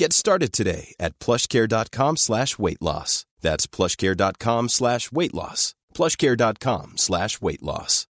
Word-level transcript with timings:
Get 0.00 0.12
started 0.12 0.52
today 0.52 0.94
at 0.98 1.18
plushcare.com 1.18 2.16
slash 2.16 2.58
weight 2.58 2.82
loss. 2.82 3.26
That's 3.42 3.66
plushcare.com 3.66 4.68
slash 4.68 5.12
weight 5.12 5.34
loss. 5.34 5.74
plushcare.com 5.94 6.92
slash 6.96 7.40
weight 7.40 7.62
loss. 7.62 8.04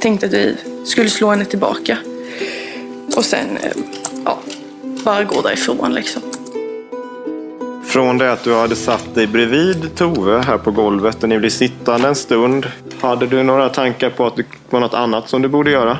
Tänkte 0.00 0.26
att 0.26 0.32
vi 0.32 0.56
skulle 0.84 1.08
slå 1.08 1.30
henne 1.30 1.44
tillbaka. 1.44 1.98
Och 3.16 3.24
sen, 3.24 3.56
eh, 3.56 3.72
ja, 4.24 4.38
bara 5.04 5.24
gå 5.24 5.42
därifrån 5.42 5.94
liksom. 5.94 6.22
Från 7.84 8.18
det 8.18 8.32
att 8.32 8.44
du 8.44 8.54
hade 8.54 8.76
satt 8.76 9.14
dig 9.14 9.26
bredvid 9.26 9.96
Tove 9.96 10.38
här 10.38 10.58
på 10.58 10.70
golvet 10.70 11.22
och 11.22 11.28
ni 11.28 11.38
blev 11.38 11.50
sittande 11.50 12.08
en 12.08 12.14
stund. 12.14 12.66
Hade 13.00 13.26
du 13.26 13.42
några 13.42 13.68
tankar 13.68 14.10
på 14.10 14.26
att 14.26 14.36
det 14.36 14.44
var 14.70 14.80
något 14.80 14.94
annat 14.94 15.28
som 15.28 15.42
du 15.42 15.48
borde 15.48 15.70
göra? 15.70 15.98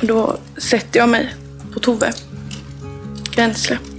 Och 0.00 0.06
då 0.06 0.38
sätter 0.56 1.00
jag 1.00 1.08
mig 1.08 1.34
på 1.72 1.80
Tove. 1.80 2.12
Gränsle. 3.34 3.78
Mm. 3.78 3.94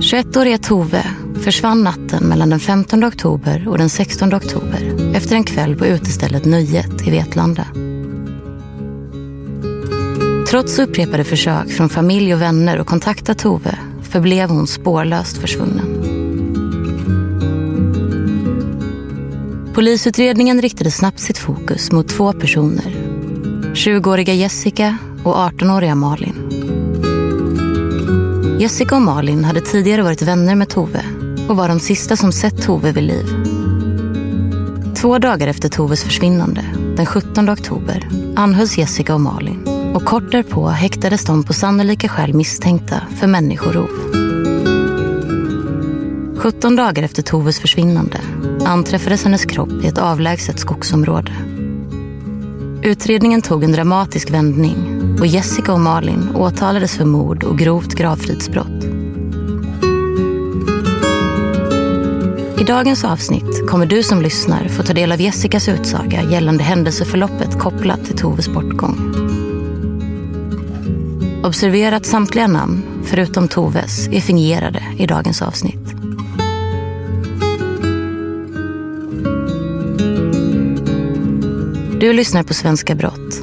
21-åriga 0.00 0.58
Tove 0.58 1.04
försvann 1.42 1.84
natten 1.84 2.24
mellan 2.24 2.50
den 2.50 2.60
15 2.60 3.04
oktober 3.04 3.68
och 3.68 3.78
den 3.78 3.88
16 3.88 4.34
oktober 4.34 5.12
efter 5.14 5.36
en 5.36 5.44
kväll 5.44 5.76
på 5.76 5.86
utestället 5.86 6.44
Nöjet 6.44 7.06
i 7.06 7.10
Vetlanda. 7.10 7.66
Trots 10.50 10.78
upprepade 10.78 11.24
försök 11.24 11.70
från 11.70 11.88
familj 11.88 12.34
och 12.34 12.42
vänner 12.42 12.78
att 12.78 12.86
kontakta 12.86 13.34
Tove 13.34 13.78
förblev 14.02 14.48
hon 14.48 14.66
spårlöst 14.66 15.36
försvunnen. 15.36 15.95
Polisutredningen 19.76 20.62
riktade 20.62 20.90
snabbt 20.90 21.20
sitt 21.20 21.38
fokus 21.38 21.92
mot 21.92 22.08
två 22.08 22.32
personer. 22.32 22.84
20-åriga 23.74 24.34
Jessica 24.34 24.98
och 25.24 25.34
18-åriga 25.34 25.94
Malin. 25.94 26.34
Jessica 28.60 28.96
och 28.96 29.02
Malin 29.02 29.44
hade 29.44 29.60
tidigare 29.60 30.02
varit 30.02 30.22
vänner 30.22 30.54
med 30.54 30.68
Tove 30.68 31.04
och 31.48 31.56
var 31.56 31.68
de 31.68 31.80
sista 31.80 32.16
som 32.16 32.32
sett 32.32 32.62
Tove 32.62 32.92
vid 32.92 33.04
liv. 33.04 33.26
Två 34.96 35.18
dagar 35.18 35.48
efter 35.48 35.68
Toves 35.68 36.04
försvinnande, 36.04 36.64
den 36.96 37.06
17 37.06 37.50
oktober, 37.50 38.08
anhölls 38.36 38.78
Jessica 38.78 39.14
och 39.14 39.20
Malin 39.20 39.92
och 39.94 40.04
kort 40.04 40.32
därpå 40.32 40.68
häktades 40.68 41.24
de 41.24 41.44
på 41.44 41.52
sannolika 41.52 42.08
skäl 42.08 42.34
misstänkta 42.34 43.00
för 43.20 43.26
människorov. 43.26 44.25
17 46.46 46.76
dagar 46.76 47.02
efter 47.02 47.22
Toves 47.22 47.60
försvinnande 47.60 48.20
anträffades 48.64 49.24
hennes 49.24 49.44
kropp 49.44 49.84
i 49.84 49.86
ett 49.86 49.98
avlägset 49.98 50.58
skogsområde. 50.58 51.32
Utredningen 52.82 53.42
tog 53.42 53.64
en 53.64 53.72
dramatisk 53.72 54.30
vändning 54.30 54.76
och 55.20 55.26
Jessica 55.26 55.72
och 55.72 55.80
Malin 55.80 56.36
åtalades 56.36 56.96
för 56.96 57.04
mord 57.04 57.44
och 57.44 57.58
grovt 57.58 57.94
gravfridsbrott. 57.94 58.84
I 62.60 62.64
dagens 62.64 63.04
avsnitt 63.04 63.66
kommer 63.68 63.86
du 63.86 64.02
som 64.02 64.22
lyssnar 64.22 64.68
få 64.68 64.82
ta 64.82 64.92
del 64.92 65.12
av 65.12 65.20
Jessicas 65.20 65.68
utsaga 65.68 66.22
gällande 66.30 66.64
händelseförloppet 66.64 67.58
kopplat 67.58 68.04
till 68.04 68.16
Toves 68.16 68.48
bortgång. 68.48 69.14
Observera 71.44 71.96
att 71.96 72.06
samtliga 72.06 72.46
namn, 72.46 72.82
förutom 73.04 73.48
Toves, 73.48 74.08
är 74.08 74.20
fingerade 74.20 74.82
i 74.98 75.06
dagens 75.06 75.42
avsnitt. 75.42 75.85
Du 82.06 82.12
lyssnar 82.12 82.42
på 82.42 82.54
Svenska 82.54 82.94
Brott. 82.94 83.42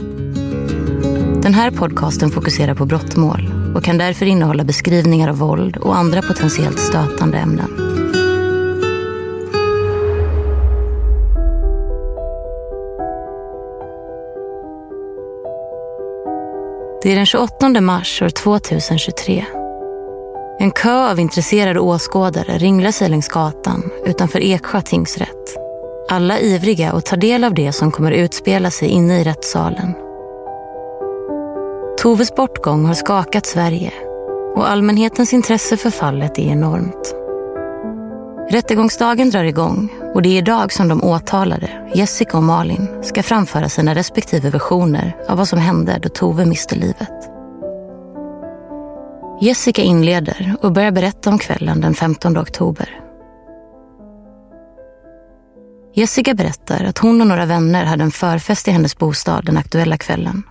Den 1.43 1.53
här 1.53 1.71
podcasten 1.71 2.31
fokuserar 2.31 2.75
på 2.75 2.85
brottmål 2.85 3.51
och 3.75 3.83
kan 3.83 3.97
därför 3.97 4.25
innehålla 4.25 4.63
beskrivningar 4.63 5.29
av 5.29 5.37
våld 5.37 5.77
och 5.77 5.97
andra 5.97 6.21
potentiellt 6.21 6.79
stötande 6.79 7.37
ämnen. 7.37 7.69
Det 17.03 17.11
är 17.11 17.15
den 17.15 17.25
28 17.25 17.81
mars 17.81 18.21
år 18.21 18.29
2023. 18.29 19.45
En 20.59 20.71
kö 20.71 21.11
av 21.11 21.19
intresserade 21.19 21.79
åskådare 21.79 22.57
ringlar 22.57 22.91
sig 22.91 23.09
längs 23.09 23.27
gatan 23.27 23.89
utanför 24.05 24.39
Eksjö 24.39 24.81
tingsrätt. 24.81 25.32
Alla 26.13 26.39
ivriga 26.39 26.91
att 26.91 27.05
ta 27.05 27.15
del 27.15 27.43
av 27.43 27.53
det 27.53 27.71
som 27.71 27.91
kommer 27.91 28.11
utspela 28.11 28.71
sig 28.71 28.87
inne 28.87 29.21
i 29.21 29.23
rättssalen. 29.23 29.93
Toves 32.01 32.35
bortgång 32.35 32.85
har 32.85 32.93
skakat 32.93 33.45
Sverige 33.45 33.93
och 34.55 34.69
allmänhetens 34.69 35.33
intresse 35.33 35.77
för 35.77 35.89
fallet 35.89 36.39
är 36.39 36.43
enormt. 36.43 37.15
Rättegångsdagen 38.51 39.29
drar 39.29 39.43
igång 39.43 39.89
och 40.13 40.21
det 40.21 40.29
är 40.29 40.37
idag 40.37 40.71
som 40.71 40.87
de 40.87 41.03
åtalade, 41.03 41.69
Jessica 41.95 42.37
och 42.37 42.43
Malin, 42.43 42.87
ska 43.03 43.23
framföra 43.23 43.69
sina 43.69 43.95
respektive 43.95 44.49
versioner 44.49 45.15
av 45.29 45.37
vad 45.37 45.47
som 45.47 45.59
hände 45.59 45.99
då 46.01 46.09
Tove 46.09 46.45
miste 46.45 46.75
livet. 46.75 47.29
Jessica 49.41 49.81
inleder 49.81 50.55
och 50.61 50.71
börjar 50.71 50.91
berätta 50.91 51.29
om 51.29 51.39
kvällen 51.39 51.81
den 51.81 51.93
15 51.93 52.37
oktober. 52.37 53.02
Jessica 55.95 56.33
berättar 56.33 56.83
att 56.83 56.97
hon 56.97 57.21
och 57.21 57.27
några 57.27 57.45
vänner 57.45 57.85
hade 57.85 58.03
en 58.03 58.11
förfest 58.11 58.67
i 58.67 58.71
hennes 58.71 58.97
bostad 58.97 59.45
den 59.45 59.57
aktuella 59.57 59.97
kvällen. 59.97 60.43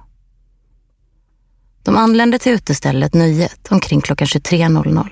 De 1.82 1.96
anlände 1.96 2.38
till 2.38 2.52
utestället 2.52 3.14
Nöjet 3.14 3.72
omkring 3.72 4.00
klockan 4.00 4.26
23.00. 4.26 5.08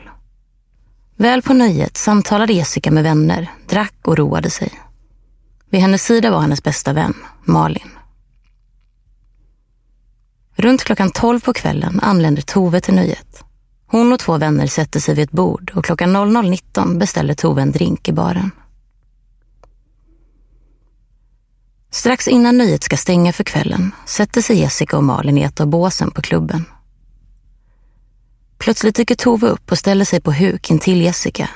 Väl 1.17 1.43
på 1.43 1.55
Nöjet 1.55 1.97
samtalade 1.97 2.53
Jessica 2.53 2.91
med 2.91 3.05
vänner, 3.05 3.51
drack 3.69 3.95
och 4.05 4.19
roade 4.19 4.51
sig. 4.51 4.81
Vid 5.71 5.81
hennes 5.81 6.05
sida 6.05 6.31
var 6.31 6.41
hennes 6.41 6.63
bästa 6.63 6.93
vän, 6.93 7.15
Malin. 7.45 7.91
Runt 10.57 10.85
klockan 10.85 11.11
12 11.11 11.41
på 11.41 11.53
kvällen 11.53 12.01
anländer 12.03 12.43
Tove 12.43 12.81
till 12.81 12.95
Nöjet. 12.95 13.45
Hon 13.87 14.13
och 14.13 14.19
två 14.19 14.39
vänner 14.39 14.67
sätter 14.67 15.01
sig 15.01 15.15
vid 15.15 15.25
ett 15.25 15.33
bord 15.33 15.73
och 15.75 15.85
klockan 15.85 16.17
00.19 16.17 16.99
beställer 16.99 17.35
Tove 17.35 17.63
en 17.63 17.73
drink 17.73 18.09
i 18.09 18.13
baren. 18.13 18.51
Strax 21.91 22.29
innan 22.29 22.59
nöjet 22.59 22.85
ska 22.85 22.97
stänga 22.97 23.33
för 23.33 23.45
kvällen 23.45 23.93
sätter 24.07 24.43
sig 24.43 24.59
Jessica 24.59 24.97
och 24.97 25.05
Malin 25.05 25.39
i 25.39 25.43
ett 25.43 25.61
av 25.61 25.67
båsen 25.67 26.11
på 26.11 26.23
klubben. 26.23 26.65
Plötsligt 28.59 28.97
dyker 28.97 29.15
Tove 29.15 29.47
upp 29.47 29.71
och 29.73 29.79
ställer 29.79 30.05
sig 30.05 30.21
på 30.21 30.33
huk 30.33 30.71
intill 30.71 31.01
Jessica. 31.01 31.51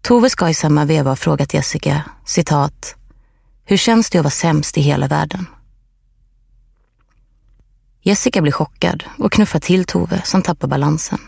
Tove 0.00 0.30
ska 0.30 0.48
i 0.48 0.54
samma 0.54 0.84
veva 0.84 1.10
ha 1.10 1.16
frågat 1.16 1.54
Jessica, 1.54 2.02
citat, 2.24 2.94
hur 3.64 3.76
känns 3.76 4.10
det 4.10 4.18
att 4.18 4.24
vara 4.24 4.30
sämst 4.30 4.78
i 4.78 4.80
hela 4.80 5.06
världen? 5.06 5.46
Jessica 8.02 8.42
blir 8.42 8.52
chockad 8.52 9.04
och 9.18 9.32
knuffar 9.32 9.60
till 9.60 9.84
Tove 9.84 10.22
som 10.24 10.42
tappar 10.42 10.68
balansen. 10.68 11.18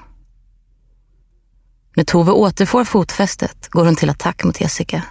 När 1.97 2.05
Tove 2.05 2.33
återfår 2.33 2.85
fotfästet 2.85 3.69
går 3.69 3.85
hon 3.85 3.97
till 3.97 4.11
attack 4.11 4.45
mot 4.45 4.61
Jessica. 4.61 5.03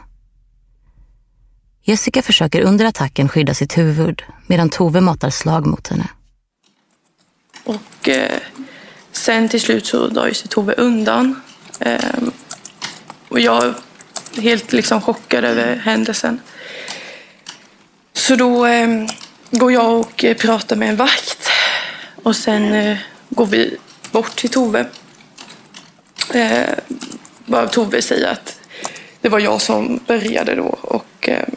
Jessica 1.90 2.22
försöker 2.22 2.62
under 2.62 2.86
attacken 2.86 3.30
skydda 3.30 3.54
sitt 3.54 3.78
huvud 3.78 4.22
medan 4.48 4.70
Tove 4.70 5.02
matar 5.02 5.30
slag 5.30 5.68
mot 5.68 5.88
henne. 5.88 6.08
Och 7.64 8.10
eh, 8.10 8.40
sen 9.12 9.50
till 9.50 9.62
slut 9.62 9.86
så 9.86 10.08
drar 10.08 10.32
sig 10.32 10.48
Tove 10.48 10.74
undan. 10.74 11.42
Eh, 11.80 12.00
och 13.30 13.40
jag 13.40 13.64
är 13.64 13.74
helt 14.42 14.74
liksom 14.74 15.02
chockad 15.02 15.44
över 15.44 15.76
händelsen. 15.76 16.40
Så 18.14 18.36
då 18.36 18.66
eh, 18.66 19.06
går 19.52 19.72
jag 19.72 20.00
och 20.00 20.24
eh, 20.24 20.38
pratar 20.38 20.76
med 20.76 20.90
en 20.90 20.96
vakt. 20.96 21.50
Och 22.24 22.36
sen 22.36 22.74
eh, 22.74 22.98
går 23.30 23.46
vi 23.46 23.78
bort 24.12 24.36
till 24.36 24.50
Tove. 24.50 24.86
Eh, 26.34 26.70
bara 27.46 27.68
Tove 27.68 28.02
säger 28.02 28.28
att 28.28 28.60
det 29.22 29.30
var 29.30 29.40
jag 29.40 29.62
som 29.62 30.00
började 30.08 30.56
då. 30.56 30.78
Och 30.82 31.30
eh, 31.30 31.48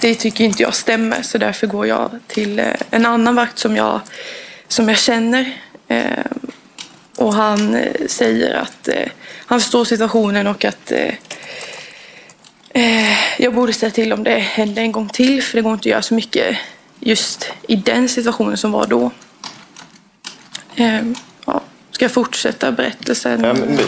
det 0.00 0.14
tycker 0.14 0.44
inte 0.44 0.62
jag 0.62 0.74
stämmer 0.74 1.22
så 1.22 1.38
därför 1.38 1.66
går 1.66 1.86
jag 1.86 2.10
till 2.26 2.58
eh, 2.58 2.66
en 2.90 3.06
annan 3.06 3.34
vakt 3.34 3.58
som 3.58 3.76
jag, 3.76 4.00
som 4.68 4.88
jag 4.88 4.98
känner. 4.98 5.56
Eh, 5.88 6.24
och 7.16 7.34
han 7.34 7.74
eh, 7.74 8.06
säger 8.06 8.54
att 8.54 8.88
han 9.46 9.60
förstår 9.60 9.84
situationen 9.84 10.46
och 10.46 10.64
att 10.64 10.92
jag 13.38 13.54
borde 13.54 13.72
säga 13.72 13.90
till 13.90 14.12
om 14.12 14.24
det 14.24 14.38
händer 14.38 14.82
en 14.82 14.92
gång 14.92 15.08
till 15.08 15.42
för 15.42 15.56
det 15.56 15.62
går 15.62 15.72
inte 15.72 15.82
att 15.82 15.86
göra 15.86 16.02
så 16.02 16.14
mycket 16.14 16.56
just 17.00 17.50
i 17.68 17.76
den 17.76 18.08
situationen 18.08 18.56
som 18.56 18.72
var 18.72 18.86
då. 18.86 19.10
Ehm, 20.76 21.14
ja, 21.46 21.60
ska 21.90 22.04
jag 22.04 22.12
fortsätta 22.12 22.72
berättelsen? 22.72 23.44
Ehm, 23.44 23.78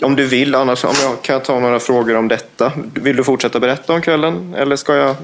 om 0.00 0.16
du 0.16 0.26
vill, 0.26 0.54
annars 0.54 0.84
om 0.84 0.94
jag 1.02 1.22
kan 1.22 1.32
jag 1.32 1.44
ta 1.44 1.60
några 1.60 1.80
frågor 1.80 2.16
om 2.16 2.28
detta. 2.28 2.72
Vill 2.94 3.16
du 3.16 3.24
fortsätta 3.24 3.60
berätta 3.60 3.92
om 3.92 4.02
kvällen 4.02 4.54
eller 4.54 4.76
ska 4.76 4.94
jag 4.94 5.16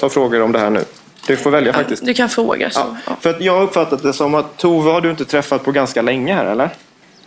ta 0.00 0.08
frågor 0.08 0.42
om 0.42 0.52
det 0.52 0.58
här 0.58 0.70
nu. 0.70 0.84
Du 1.26 1.36
får 1.36 1.50
välja 1.50 1.72
faktiskt. 1.72 2.06
Du 2.06 2.14
kan 2.14 2.28
fråga. 2.28 2.70
Så. 2.70 2.96
Ja, 3.06 3.16
för 3.20 3.30
att 3.30 3.40
jag 3.40 3.52
har 3.52 3.62
uppfattat 3.62 4.02
det 4.02 4.12
som 4.12 4.34
att 4.34 4.56
Tove 4.56 4.90
har 4.90 5.00
du 5.00 5.10
inte 5.10 5.24
träffat 5.24 5.64
på 5.64 5.72
ganska 5.72 6.02
länge 6.02 6.34
här, 6.34 6.44
eller? 6.44 6.70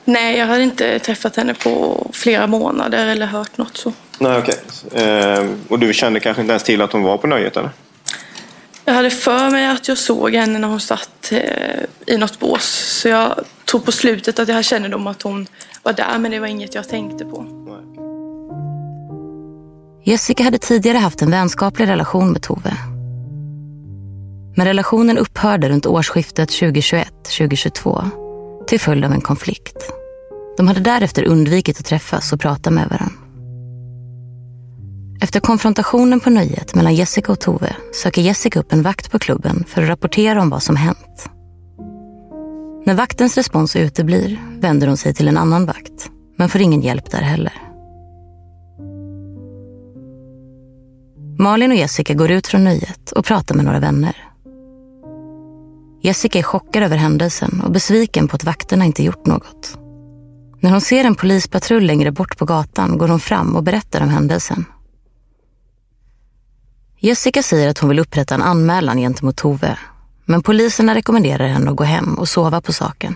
Nej, 0.05 0.37
jag 0.37 0.47
har 0.47 0.59
inte 0.59 0.99
träffat 0.99 1.35
henne 1.35 1.53
på 1.53 2.07
flera 2.13 2.47
månader 2.47 3.07
eller 3.07 3.25
hört 3.25 3.57
något 3.57 3.77
så. 3.77 3.93
Nej, 4.19 4.37
okej. 4.37 4.55
Okay. 4.85 5.03
Ehm, 5.03 5.61
och 5.67 5.79
du 5.79 5.93
kände 5.93 6.19
kanske 6.19 6.41
inte 6.41 6.51
ens 6.51 6.63
till 6.63 6.81
att 6.81 6.91
hon 6.91 7.03
var 7.03 7.17
på 7.17 7.27
nöjet, 7.27 7.57
eller? 7.57 7.69
Jag 8.85 8.93
hade 8.93 9.09
för 9.09 9.49
mig 9.49 9.67
att 9.67 9.87
jag 9.87 9.97
såg 9.97 10.35
henne 10.35 10.59
när 10.59 10.67
hon 10.67 10.79
satt 10.79 11.31
eh, 11.31 11.39
i 12.05 12.17
något 12.17 12.39
bås. 12.39 12.65
Så 13.01 13.07
jag 13.07 13.45
tror 13.65 13.81
på 13.81 13.91
slutet 13.91 14.39
att 14.39 14.47
jag 14.47 14.65
kände 14.65 14.95
om 14.95 15.07
att 15.07 15.21
hon 15.21 15.47
var 15.83 15.93
där, 15.93 16.17
men 16.17 16.31
det 16.31 16.39
var 16.39 16.47
inget 16.47 16.75
jag 16.75 16.89
tänkte 16.89 17.25
på. 17.25 17.65
Jessica 20.07 20.43
hade 20.43 20.57
tidigare 20.57 20.97
haft 20.97 21.21
en 21.21 21.31
vänskaplig 21.31 21.87
relation 21.87 22.31
med 22.31 22.41
Tove. 22.41 22.77
Men 24.55 24.65
relationen 24.65 25.17
upphörde 25.17 25.69
runt 25.69 25.85
årsskiftet 25.85 26.49
2021-2022 26.49 28.09
till 28.67 28.79
följd 28.79 29.05
av 29.05 29.11
en 29.11 29.21
konflikt. 29.21 29.91
De 30.57 30.67
hade 30.67 30.79
därefter 30.79 31.23
undvikit 31.23 31.79
att 31.79 31.85
träffas 31.85 32.33
och 32.33 32.39
prata 32.39 32.71
med 32.71 32.89
varandra. 32.89 33.15
Efter 35.21 35.39
konfrontationen 35.39 36.19
på 36.19 36.29
nöjet 36.29 36.75
mellan 36.75 36.95
Jessica 36.95 37.31
och 37.31 37.39
Tove 37.39 37.75
söker 37.93 38.21
Jessica 38.21 38.59
upp 38.59 38.73
en 38.73 38.81
vakt 38.81 39.11
på 39.11 39.19
klubben 39.19 39.63
för 39.67 39.83
att 39.83 39.89
rapportera 39.89 40.41
om 40.41 40.49
vad 40.49 40.63
som 40.63 40.75
hänt. 40.75 41.29
När 42.85 42.93
vaktens 42.93 43.37
respons 43.37 43.75
uteblir 43.75 44.39
vänder 44.59 44.87
hon 44.87 44.97
sig 44.97 45.13
till 45.13 45.27
en 45.27 45.37
annan 45.37 45.65
vakt, 45.65 46.09
men 46.37 46.49
får 46.49 46.61
ingen 46.61 46.81
hjälp 46.81 47.11
där 47.11 47.21
heller. 47.21 47.64
Malin 51.39 51.71
och 51.71 51.77
Jessica 51.77 52.13
går 52.13 52.31
ut 52.31 52.47
från 52.47 52.63
nöjet 52.63 53.11
och 53.11 53.25
pratar 53.25 53.55
med 53.55 53.65
några 53.65 53.79
vänner. 53.79 54.15
Jessica 56.01 56.39
är 56.39 56.43
chockad 56.43 56.83
över 56.83 56.97
händelsen 56.97 57.61
och 57.65 57.71
besviken 57.71 58.27
på 58.27 58.35
att 58.35 58.43
vakterna 58.43 58.85
inte 58.85 59.03
gjort 59.03 59.25
något. 59.25 59.77
När 60.59 60.71
hon 60.71 60.81
ser 60.81 61.05
en 61.05 61.15
polispatrull 61.15 61.83
längre 61.83 62.11
bort 62.11 62.37
på 62.37 62.45
gatan 62.45 62.97
går 62.97 63.07
hon 63.07 63.19
fram 63.19 63.55
och 63.55 63.63
berättar 63.63 64.01
om 64.01 64.09
händelsen. 64.09 64.65
Jessica 66.99 67.43
säger 67.43 67.69
att 67.69 67.77
hon 67.77 67.89
vill 67.89 67.99
upprätta 67.99 68.35
en 68.35 68.41
anmälan 68.41 68.97
gentemot 68.97 69.37
Tove, 69.37 69.77
men 70.25 70.43
poliserna 70.43 70.95
rekommenderar 70.95 71.47
henne 71.47 71.69
att 71.69 71.77
gå 71.77 71.83
hem 71.83 72.13
och 72.13 72.29
sova 72.29 72.61
på 72.61 72.73
saken. 72.73 73.15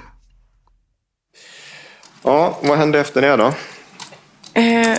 Ja, 2.23 2.59
vad 2.63 2.77
hände 2.77 2.99
efter 2.99 3.21
det 3.21 3.35
då? 3.35 3.53
Eh, 4.53 4.97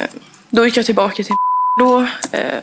då 0.50 0.64
gick 0.64 0.76
jag 0.76 0.86
tillbaka 0.86 1.22
till 1.22 1.34
då. 1.78 2.00
Eh, 2.32 2.62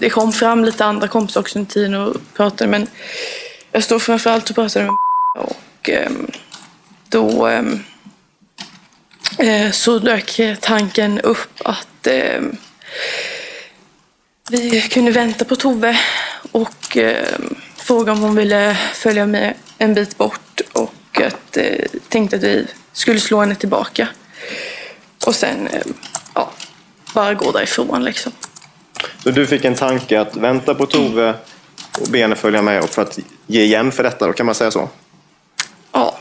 det 0.00 0.10
kom 0.10 0.32
fram 0.32 0.64
lite 0.64 0.84
andra 0.84 1.08
kompisar 1.08 1.40
också 1.40 1.58
under 1.58 1.72
tiden 1.72 1.94
och 1.94 2.16
pratade. 2.34 2.70
Men 2.70 2.86
jag 3.72 3.84
stod 3.84 4.02
framförallt 4.02 4.50
och 4.50 4.56
pratade 4.56 4.84
med 4.84 4.94
och 5.34 5.88
ehm, 5.88 6.30
då 7.08 7.46
ehm, 7.46 7.84
eh, 9.38 9.70
så 9.70 9.98
dök 9.98 10.40
tanken 10.60 11.20
upp 11.20 11.60
att 11.64 12.06
ehm, 12.06 12.56
vi 14.50 14.80
kunde 14.80 15.10
vänta 15.10 15.44
på 15.44 15.56
Tove 15.56 15.98
och 16.52 16.96
fråga 17.76 18.12
om 18.12 18.20
hon 18.20 18.34
ville 18.34 18.76
följa 18.94 19.26
med 19.26 19.54
en 19.78 19.94
bit 19.94 20.18
bort 20.18 20.60
och 20.72 21.20
att, 21.20 21.56
eh, 21.56 21.84
tänkte 22.08 22.36
att 22.36 22.42
vi 22.42 22.66
skulle 22.92 23.20
slå 23.20 23.40
henne 23.40 23.54
tillbaka. 23.54 24.08
Och 25.26 25.34
sen 25.34 25.68
ja, 26.34 26.50
bara 27.14 27.34
gå 27.34 27.52
därifrån 27.52 28.04
liksom. 28.04 28.32
Så 29.22 29.30
du 29.30 29.46
fick 29.46 29.64
en 29.64 29.74
tanke 29.74 30.20
att 30.20 30.36
vänta 30.36 30.74
på 30.74 30.86
Tove 30.86 31.34
och 32.00 32.08
be 32.08 32.18
henne 32.18 32.34
följa 32.34 32.62
med 32.62 32.82
och 32.82 32.90
för 32.90 33.02
att 33.02 33.18
ge 33.46 33.62
igen 33.62 33.92
för 33.92 34.02
detta, 34.02 34.26
då 34.26 34.32
kan 34.32 34.46
man 34.46 34.54
säga 34.54 34.70
så? 34.70 34.88
Ja. 35.92 36.18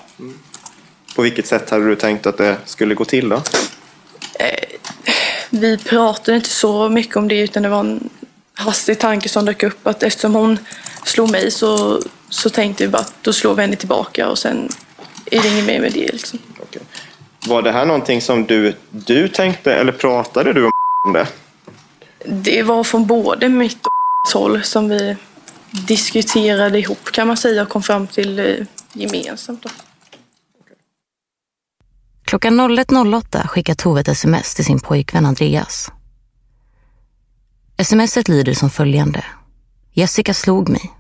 På 1.15 1.21
vilket 1.21 1.47
sätt 1.47 1.69
hade 1.69 1.85
du 1.85 1.95
tänkt 1.95 2.27
att 2.27 2.37
det 2.37 2.57
skulle 2.65 2.95
gå 2.95 3.05
till 3.05 3.29
då? 3.29 3.35
Eh, 4.39 4.79
vi 5.49 5.77
pratade 5.77 6.35
inte 6.35 6.49
så 6.49 6.89
mycket 6.89 7.15
om 7.15 7.27
det 7.27 7.39
utan 7.39 7.63
det 7.63 7.69
var 7.69 7.79
en 7.79 8.09
hastig 8.53 8.99
tanke 8.99 9.29
som 9.29 9.45
dök 9.45 9.63
upp 9.63 9.87
att 9.87 10.03
eftersom 10.03 10.35
hon 10.35 10.59
slog 11.05 11.31
mig 11.31 11.51
så, 11.51 12.01
så 12.29 12.49
tänkte 12.49 12.83
vi 12.83 12.89
bara 12.89 13.01
att 13.01 13.13
då 13.21 13.33
slår 13.33 13.55
vi 13.55 13.61
henne 13.61 13.75
tillbaka 13.75 14.29
och 14.29 14.37
sen 14.37 14.69
är 15.25 15.41
det 15.41 15.47
inget 15.47 15.65
mer 15.65 15.81
med 15.81 15.93
det. 15.93 16.11
Liksom. 16.11 16.39
Var 17.47 17.61
det 17.61 17.71
här 17.71 17.85
någonting 17.85 18.21
som 18.21 18.45
du, 18.45 18.73
du 18.89 19.27
tänkte 19.27 19.73
eller 19.73 19.91
pratade 19.91 20.53
du 20.53 20.65
om 21.05 21.13
det? 21.13 21.27
Det 22.29 22.63
var 22.63 22.83
från 22.83 23.07
både 23.07 23.49
mitt 23.49 23.79
och 23.85 24.39
håll 24.39 24.63
som 24.63 24.89
vi 24.89 25.17
diskuterade 25.71 26.79
ihop 26.79 27.11
kan 27.11 27.27
man 27.27 27.37
säga 27.37 27.61
och 27.61 27.69
kom 27.69 27.83
fram 27.83 28.07
till 28.07 28.39
eh, 28.39 28.65
gemensamt. 28.93 29.63
Då. 29.63 29.69
Klockan 32.25 32.61
01.08 32.61 33.47
skickar 33.47 33.75
Tove 33.75 34.01
ett 34.01 34.07
sms 34.07 34.55
till 34.55 34.65
sin 34.65 34.79
pojkvän 34.79 35.25
Andreas. 35.25 35.91
Smset 37.83 38.27
lyder 38.27 38.53
som 38.53 38.69
följande. 38.69 39.25
Jessica 39.93 40.33
slog 40.33 40.69
mig. 40.69 40.91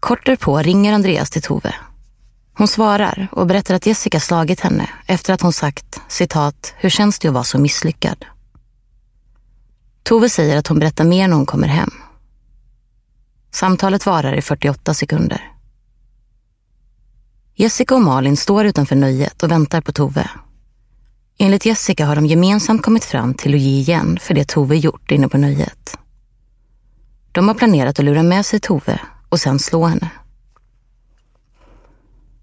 Kort 0.00 0.26
därpå 0.26 0.58
ringer 0.58 0.92
Andreas 0.92 1.30
till 1.30 1.42
Tove. 1.42 1.74
Hon 2.54 2.68
svarar 2.68 3.28
och 3.32 3.46
berättar 3.46 3.74
att 3.74 3.86
Jessica 3.86 4.20
slagit 4.20 4.60
henne 4.60 4.90
efter 5.06 5.34
att 5.34 5.40
hon 5.40 5.52
sagt 5.52 6.00
citat, 6.08 6.74
hur 6.76 6.90
känns 6.90 7.18
det 7.18 7.28
att 7.28 7.34
vara 7.34 7.44
så 7.44 7.58
misslyckad? 7.58 8.24
Tove 10.04 10.28
säger 10.28 10.56
att 10.56 10.66
hon 10.66 10.78
berättar 10.78 11.04
mer 11.04 11.28
när 11.28 11.36
hon 11.36 11.46
kommer 11.46 11.68
hem. 11.68 11.90
Samtalet 13.50 14.06
varar 14.06 14.34
i 14.34 14.42
48 14.42 14.94
sekunder. 14.94 15.52
Jessica 17.54 17.94
och 17.94 18.00
Malin 18.00 18.36
står 18.36 18.64
utanför 18.64 18.96
nöjet 18.96 19.42
och 19.42 19.50
väntar 19.50 19.80
på 19.80 19.92
Tove. 19.92 20.30
Enligt 21.38 21.66
Jessica 21.66 22.06
har 22.06 22.16
de 22.16 22.26
gemensamt 22.26 22.82
kommit 22.82 23.04
fram 23.04 23.34
till 23.34 23.54
att 23.54 23.60
ge 23.60 23.78
igen 23.78 24.18
för 24.20 24.34
det 24.34 24.48
Tove 24.48 24.76
gjort 24.76 25.10
inne 25.10 25.28
på 25.28 25.38
nöjet. 25.38 25.98
De 27.32 27.48
har 27.48 27.54
planerat 27.54 27.98
att 27.98 28.04
lura 28.04 28.22
med 28.22 28.46
sig 28.46 28.60
Tove 28.60 29.00
och 29.28 29.40
sen 29.40 29.58
slå 29.58 29.86
henne. 29.86 30.10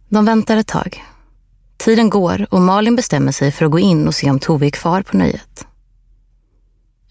De 0.10 0.26
väntar 0.26 0.58
ett 0.58 0.68
tag. 0.68 1.04
Tiden 1.78 2.10
går 2.10 2.48
och 2.50 2.62
Malin 2.62 2.96
bestämmer 2.96 3.32
sig 3.32 3.52
för 3.52 3.66
att 3.66 3.72
gå 3.72 3.80
in 3.80 4.08
och 4.08 4.16
se 4.16 4.30
om 4.30 4.40
Tove 4.40 4.66
är 4.66 4.72
kvar 4.72 5.02
på 5.02 5.18
nöjet. 5.18 5.68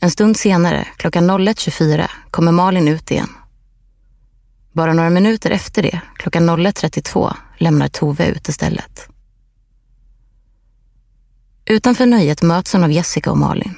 En 0.02 0.10
stund 0.10 0.36
senare, 0.36 0.86
klockan 0.96 1.30
01.24, 1.30 2.10
kommer 2.30 2.52
Malin 2.52 2.88
ut 2.88 3.10
igen. 3.10 3.28
Bara 4.72 4.92
några 4.92 5.10
minuter 5.10 5.50
efter 5.50 5.82
det, 5.82 6.00
klockan 6.14 6.50
01.32, 6.50 7.34
lämnar 7.58 7.88
Tove 7.88 8.26
ut 8.26 8.48
istället. 8.48 9.08
Utanför 11.64 12.06
nöjet 12.06 12.42
möts 12.42 12.72
hon 12.72 12.84
av 12.84 12.92
Jessica 12.92 13.30
och 13.30 13.38
Malin. 13.38 13.74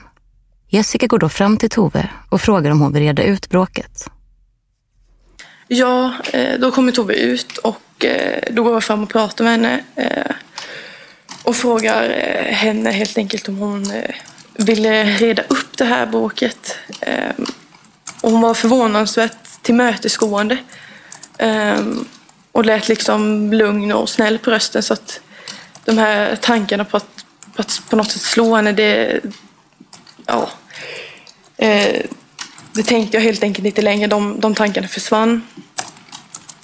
Jessica 0.69 1.07
går 1.07 1.19
då 1.19 1.29
fram 1.29 1.57
till 1.57 1.71
Tove 1.71 2.09
och 2.29 2.41
frågar 2.41 2.71
om 2.71 2.81
hon 2.81 2.93
vill 2.93 3.03
reda 3.03 3.23
ut 3.23 3.51
bråket. 3.51 4.11
Ja, 5.69 6.15
eh, 6.33 6.59
då 6.61 6.71
kommer 6.71 6.93
Tove 6.93 7.15
ut 7.15 7.59
och 7.59 8.05
eh, 8.05 8.43
då 8.51 8.63
går 8.63 8.73
jag 8.73 8.85
fram 8.85 9.03
och 9.03 9.09
pratar 9.09 9.45
med 9.45 9.53
henne. 9.53 9.85
Eh, 9.97 10.35
och 11.43 11.57
frågar 11.57 12.09
henne 12.53 12.91
helt 12.91 13.19
enkelt 13.19 13.49
om 13.49 13.57
hon 13.57 13.93
ville 14.55 15.05
reda 15.05 15.43
upp 15.43 15.79
det 15.79 15.85
här 15.85 16.07
bråket. 16.07 16.77
Ehm, 17.01 17.47
och 18.21 18.31
hon 18.31 18.41
var 18.41 18.55
förvånansvärt 18.55 19.63
tillmötesgående. 19.63 20.59
Ehm, 21.39 22.05
och 22.53 22.65
lät 22.65 22.89
liksom 22.89 23.53
lugn 23.53 23.93
och 23.93 24.09
snäll 24.09 24.39
på 24.39 24.51
rösten 24.51 24.83
så 24.83 24.93
att 24.93 25.21
de 25.85 25.99
här 25.99 26.37
tankarna 26.37 26.85
på 26.85 26.97
att 26.97 27.25
på, 27.57 27.63
att 27.63 27.83
på 27.91 27.97
något 27.97 28.11
sätt 28.11 28.23
slå 28.23 28.57
henne, 28.57 28.73
det... 28.73 29.21
Ja. 30.27 30.51
Ehm, 31.57 32.03
det 32.73 32.83
tänkte 32.83 33.17
jag 33.17 33.23
helt 33.23 33.43
enkelt 33.43 33.67
inte 33.67 33.83
längre. 33.83 34.07
De, 34.07 34.41
de 34.41 34.55
tankarna 34.55 34.89
försvann. 34.89 35.43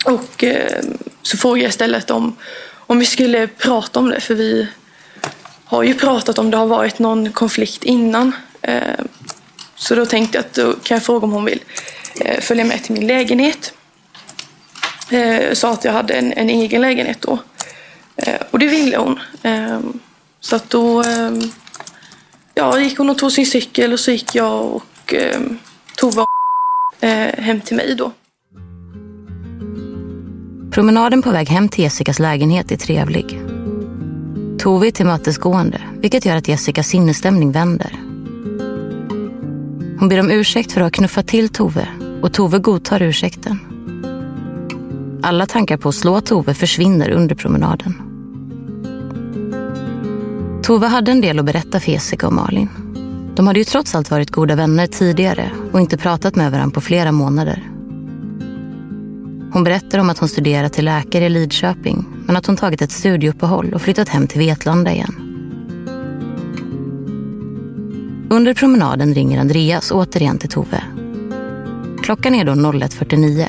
Och 0.04 0.44
eh, 0.44 0.82
så 1.22 1.36
frågade 1.36 1.62
jag 1.62 1.68
istället 1.68 2.10
om, 2.10 2.36
om 2.86 2.98
vi 2.98 3.06
skulle 3.06 3.46
prata 3.46 3.98
om 3.98 4.10
det. 4.10 4.20
För 4.20 4.34
vi 4.34 4.68
har 5.68 5.82
ju 5.82 5.94
pratat 5.94 6.38
om 6.38 6.50
det 6.50 6.56
har 6.56 6.66
varit 6.66 6.98
någon 6.98 7.32
konflikt 7.32 7.84
innan. 7.84 8.32
Eh, 8.62 8.82
så 9.74 9.94
då 9.94 10.06
tänkte 10.06 10.38
jag 10.38 10.44
att 10.44 10.54
då 10.54 10.72
kan 10.72 10.94
jag 10.94 11.02
fråga 11.02 11.24
om 11.24 11.32
hon 11.32 11.44
vill 11.44 11.60
eh, 12.20 12.40
följa 12.40 12.64
med 12.64 12.84
till 12.84 12.94
min 12.94 13.06
lägenhet. 13.06 13.72
Jag 15.10 15.56
sa 15.56 15.72
att 15.72 15.84
jag 15.84 15.92
hade 15.92 16.14
en, 16.14 16.32
en 16.32 16.50
egen 16.50 16.80
lägenhet 16.80 17.20
då. 17.20 17.38
Och 18.50 18.58
det 18.58 18.66
ville 18.66 18.96
hon. 18.96 19.20
Så 20.40 20.56
att 20.56 20.70
då 20.70 21.04
ja, 22.54 22.80
gick 22.80 22.98
hon 22.98 23.10
och 23.10 23.18
tog 23.18 23.32
sin 23.32 23.46
cykel 23.46 23.92
och 23.92 24.00
så 24.00 24.10
gick 24.10 24.34
jag 24.34 24.64
och 24.64 25.14
tog 25.96 26.14
hem 27.38 27.60
till 27.60 27.76
mig 27.76 27.94
då. 27.94 28.12
Promenaden 30.70 31.22
på 31.22 31.30
väg 31.30 31.48
hem 31.48 31.68
till 31.68 31.84
Jessicas 31.84 32.18
lägenhet 32.18 32.70
är 32.70 32.76
trevlig. 32.76 33.57
Tove 34.58 34.86
är 34.86 34.90
tillmötesgående, 34.90 35.80
vilket 36.00 36.26
gör 36.26 36.36
att 36.36 36.48
Jessicas 36.48 36.86
sinnesstämning 36.86 37.52
vänder. 37.52 37.92
Hon 39.98 40.08
ber 40.08 40.20
om 40.20 40.30
ursäkt 40.30 40.72
för 40.72 40.80
att 40.80 40.84
ha 40.84 40.90
knuffat 40.90 41.26
till 41.26 41.48
Tove 41.48 41.88
och 42.22 42.32
Tove 42.32 42.58
godtar 42.58 43.02
ursäkten. 43.02 43.58
Alla 45.22 45.46
tankar 45.46 45.76
på 45.76 45.88
att 45.88 45.94
slå 45.94 46.20
Tove 46.20 46.54
försvinner 46.54 47.10
under 47.10 47.34
promenaden. 47.34 47.94
Tove 50.62 50.86
hade 50.86 51.10
en 51.10 51.20
del 51.20 51.38
att 51.38 51.44
berätta 51.44 51.80
för 51.80 51.92
Jessica 51.92 52.26
och 52.26 52.32
Malin. 52.32 52.68
De 53.36 53.46
hade 53.46 53.58
ju 53.58 53.64
trots 53.64 53.94
allt 53.94 54.10
varit 54.10 54.30
goda 54.30 54.54
vänner 54.54 54.86
tidigare 54.86 55.50
och 55.72 55.80
inte 55.80 55.96
pratat 55.96 56.36
med 56.36 56.52
varandra 56.52 56.74
på 56.74 56.80
flera 56.80 57.12
månader. 57.12 57.77
Hon 59.52 59.64
berättar 59.64 59.98
om 59.98 60.10
att 60.10 60.18
hon 60.18 60.28
studerat 60.28 60.72
till 60.72 60.84
läkare 60.84 61.26
i 61.26 61.28
Lidköping 61.28 62.06
men 62.26 62.36
att 62.36 62.46
hon 62.46 62.56
tagit 62.56 62.82
ett 62.82 62.92
studieuppehåll 62.92 63.74
och 63.74 63.82
flyttat 63.82 64.08
hem 64.08 64.26
till 64.26 64.38
Vetlanda 64.38 64.92
igen. 64.92 65.24
Under 68.30 68.54
promenaden 68.54 69.14
ringer 69.14 69.40
Andreas 69.40 69.90
återigen 69.90 70.38
till 70.38 70.48
Tove. 70.48 70.82
Klockan 72.02 72.34
är 72.34 72.44
då 72.44 72.52
01.49. 72.52 73.48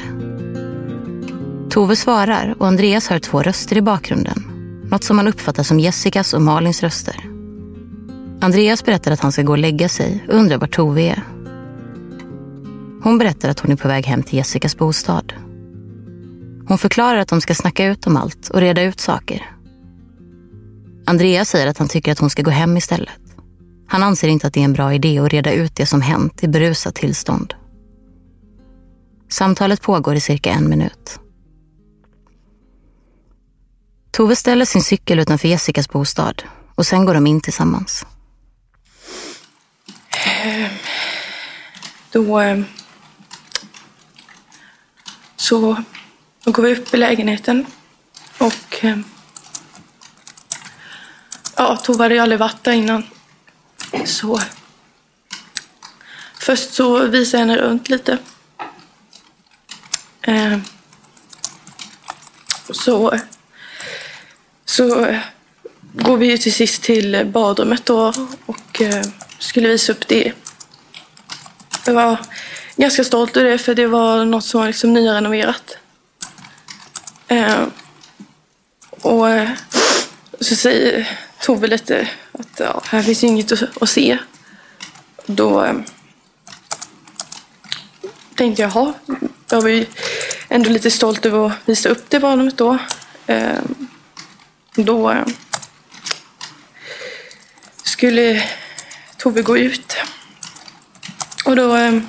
Tove 1.69 1.95
svarar 1.95 2.55
och 2.59 2.67
Andreas 2.67 3.07
hör 3.07 3.19
två 3.19 3.41
röster 3.41 3.77
i 3.77 3.81
bakgrunden. 3.81 4.43
Något 4.91 5.03
som 5.03 5.17
han 5.17 5.27
uppfattar 5.27 5.63
som 5.63 5.79
Jessicas 5.79 6.33
och 6.33 6.41
Malins 6.41 6.83
röster. 6.83 7.15
Andreas 8.41 8.85
berättar 8.85 9.11
att 9.11 9.19
han 9.19 9.31
ska 9.31 9.41
gå 9.41 9.51
och 9.51 9.57
lägga 9.57 9.89
sig 9.89 10.25
och 10.27 10.33
undrar 10.33 10.57
var 10.57 10.67
Tove 10.67 11.01
är. 11.01 11.23
Hon 13.03 13.17
berättar 13.17 13.49
att 13.49 13.59
hon 13.59 13.71
är 13.71 13.75
på 13.75 13.87
väg 13.87 14.05
hem 14.05 14.23
till 14.23 14.37
Jessicas 14.37 14.77
bostad. 14.77 15.33
Hon 16.69 16.77
förklarar 16.77 17.17
att 17.19 17.27
de 17.27 17.41
ska 17.41 17.55
snacka 17.55 17.85
ut 17.85 18.07
om 18.07 18.17
allt 18.17 18.49
och 18.49 18.59
reda 18.59 18.81
ut 18.81 18.99
saker. 18.99 19.55
Andreas 21.05 21.49
säger 21.49 21.67
att 21.67 21.77
han 21.77 21.87
tycker 21.87 22.11
att 22.11 22.19
hon 22.19 22.29
ska 22.29 22.41
gå 22.41 22.51
hem 22.51 22.77
istället. 22.77 23.19
Han 23.87 24.03
anser 24.03 24.27
inte 24.27 24.47
att 24.47 24.53
det 24.53 24.59
är 24.59 24.65
en 24.65 24.73
bra 24.73 24.93
idé 24.93 25.19
att 25.19 25.31
reda 25.31 25.51
ut 25.51 25.75
det 25.75 25.85
som 25.85 26.01
hänt 26.01 26.43
i 26.43 26.47
berusat 26.47 26.95
tillstånd. 26.95 27.53
Samtalet 29.29 29.81
pågår 29.81 30.15
i 30.15 30.19
cirka 30.19 30.51
en 30.51 30.69
minut. 30.69 31.19
Tove 34.11 34.35
ställer 34.35 34.65
sin 34.65 34.83
cykel 34.83 35.19
utanför 35.19 35.47
Jessicas 35.47 35.89
bostad 35.89 36.43
och 36.75 36.85
sen 36.85 37.05
går 37.05 37.13
de 37.13 37.27
in 37.27 37.41
tillsammans. 37.41 38.05
Då 42.11 42.39
eh, 42.39 42.61
så 45.35 45.83
då 46.49 46.53
går 46.53 46.63
vi 46.63 46.75
upp 46.75 46.93
i 46.93 46.97
lägenheten 46.97 47.65
och 48.37 48.85
eh, 48.85 48.97
ja, 51.55 51.77
Tove 51.77 52.03
hade 52.03 52.15
ju 52.15 52.21
aldrig 52.21 52.39
varit 52.39 52.63
där 52.63 52.71
innan. 52.71 53.03
Så 54.05 54.41
först 56.39 56.73
så 56.73 57.07
visar 57.07 57.37
jag 57.37 57.45
henne 57.45 57.61
runt 57.61 57.89
lite. 57.89 58.17
Eh, 60.21 60.59
så, 62.69 63.19
så 64.65 65.15
går 65.93 66.17
vi 66.17 66.31
ju 66.31 66.37
till 66.37 66.53
sist 66.53 66.83
till 66.83 67.25
badrummet 67.25 67.85
då 67.85 68.13
och 68.45 68.81
eh, 68.81 69.05
skulle 69.39 69.67
visa 69.67 69.91
upp 69.91 70.07
det. 70.07 70.33
Jag 71.85 71.93
var 71.93 72.17
ganska 72.75 73.03
stolt 73.03 73.37
över 73.37 73.49
det 73.49 73.57
för 73.57 73.75
det 73.75 73.87
var 73.87 74.25
något 74.25 74.45
som 74.45 74.59
var 74.59 74.67
liksom 74.67 74.93
nyrenoverat. 74.93 75.77
Eh, 77.29 77.63
och 78.91 79.27
så 80.49 80.55
säger 80.55 81.19
Tove 81.41 81.67
lite 81.67 82.09
att 82.31 82.59
ja, 82.59 82.81
här 82.85 83.01
finns 83.01 83.23
ju 83.23 83.27
inget 83.27 83.51
att, 83.51 83.81
att 83.81 83.89
se. 83.89 84.17
Då 85.25 85.63
eh, 85.63 85.73
tänkte 88.35 88.61
jag, 88.61 88.71
jaha, 88.71 88.93
jag 89.49 89.61
var 89.61 89.69
ju 89.69 89.85
ändå 90.47 90.69
lite 90.69 90.91
stolt 90.91 91.25
över 91.25 91.47
att 91.47 91.53
visa 91.65 91.89
upp 91.89 92.09
det 92.09 92.19
barnet 92.19 92.57
då. 92.57 92.77
Eh, 93.27 93.59
då 94.75 95.11
eh, 95.11 95.25
skulle 97.83 98.43
Tove 99.17 99.41
gå 99.41 99.57
ut. 99.57 99.97
Och 101.45 101.55
då 101.55 101.75
eh, 101.75 101.99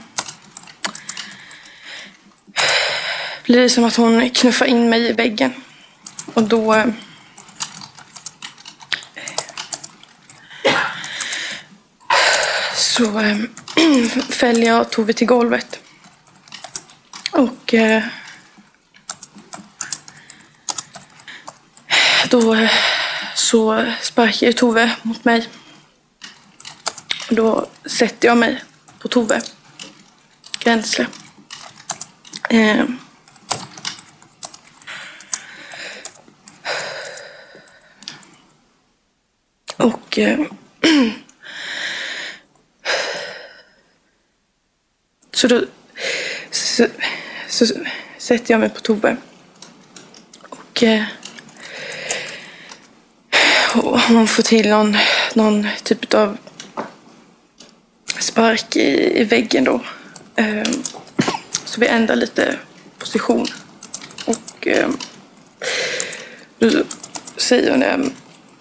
blir 3.44 3.61
det 3.61 3.70
som 3.70 3.85
att 3.85 3.97
hon 3.97 4.30
knuffar 4.30 4.66
in 4.66 4.88
mig 4.88 5.09
i 5.09 5.12
väggen. 5.12 5.52
Och 6.35 6.42
då... 6.42 6.75
Eh, 6.75 6.87
så 13.00 13.19
eh, 13.19 13.38
äh, 13.76 14.09
fäller 14.28 14.66
jag 14.66 14.90
Tove 14.90 15.12
till 15.12 15.26
golvet. 15.26 15.80
Och 17.33 17.75
äh, 17.75 18.02
då 22.30 22.54
äh, 22.54 22.71
så 23.35 23.92
sparkar 24.02 24.52
Tove 24.52 24.97
mot 25.02 25.25
mig. 25.25 25.49
Och 27.28 27.37
då 27.37 27.66
sätter 27.85 28.28
jag 28.28 28.38
mig 28.38 28.64
på 28.99 29.09
Tove. 29.09 29.40
Gränsle. 30.59 31.07
Eh, 32.50 32.85
Och 39.76 40.19
eh, 40.19 40.38
så 45.40 45.47
då 45.47 45.64
så, 46.50 46.87
så, 47.49 47.66
sätter 48.18 48.54
jag 48.54 48.61
mig 48.61 48.68
på 48.68 48.80
Tove. 48.80 49.16
Och 50.49 50.82
eh, 50.82 51.04
Och 53.75 54.00
hon 54.00 54.26
får 54.26 54.42
till 54.42 54.68
någon, 54.68 54.97
någon 55.35 55.66
typ 55.82 56.14
av 56.14 56.37
spark 58.18 58.76
i, 58.76 59.20
i 59.20 59.25
väggen 59.25 59.64
då. 59.64 59.80
Ehm, 60.37 60.82
så 61.64 61.80
vi 61.80 61.87
ändrar 61.87 62.16
lite 62.16 62.56
position. 62.99 63.47
Och 64.26 64.66
ehm, 64.66 64.97
då 66.59 66.70
säger 67.37 67.70
hon 67.70 67.80
det, 67.80 67.97
vad 67.97 68.12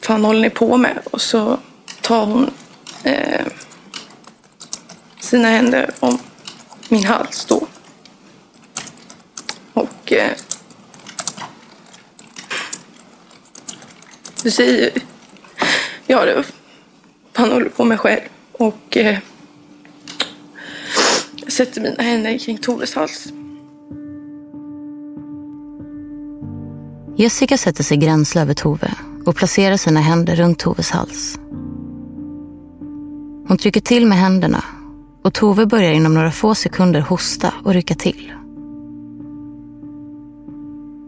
fan 0.02 0.26
håller 0.26 0.42
ni 0.42 0.50
på 0.50 0.78
med? 0.78 1.00
Och 1.04 1.22
så 1.22 1.60
tar 2.02 2.26
hon 2.26 2.52
eh, 3.04 3.46
sina 5.20 5.48
händer 5.48 5.92
om 6.00 6.20
min 6.90 7.04
hals 7.04 7.46
då. 7.46 7.68
Och 9.74 10.14
eh, 10.14 10.32
du 14.44 14.52
säger 14.52 14.92
ja, 16.08 16.26
det 16.26 16.44
han 17.34 17.52
håller 17.52 17.70
på 17.70 17.84
med 17.84 18.00
själv. 18.00 18.22
Och 18.52 18.98
eh, 18.98 19.18
jag 21.36 21.52
sätter 21.52 21.82
mina 21.82 22.04
händer 22.04 22.38
kring 22.38 22.58
Toves 22.58 22.96
hals. 22.96 23.34
Jessica 27.18 27.58
sätter 27.58 27.84
sig 27.84 27.98
gränsle 27.98 28.42
över 28.42 28.54
Tove 28.54 28.92
och 29.26 29.36
placerar 29.36 29.78
sina 29.78 30.00
händer 30.00 30.36
runt 30.36 30.60
Toves 30.60 30.92
hals. 30.92 31.40
Hon 33.48 33.58
trycker 33.58 33.82
till 33.82 34.06
med 34.06 34.18
händerna 34.18 34.64
och 35.24 35.34
Tove 35.34 35.66
börjar 35.66 35.92
inom 35.92 36.14
några 36.14 36.32
få 36.32 36.56
sekunder 36.56 37.02
hosta 37.02 37.54
och 37.64 37.74
rycka 37.74 37.96
till. 37.96 38.34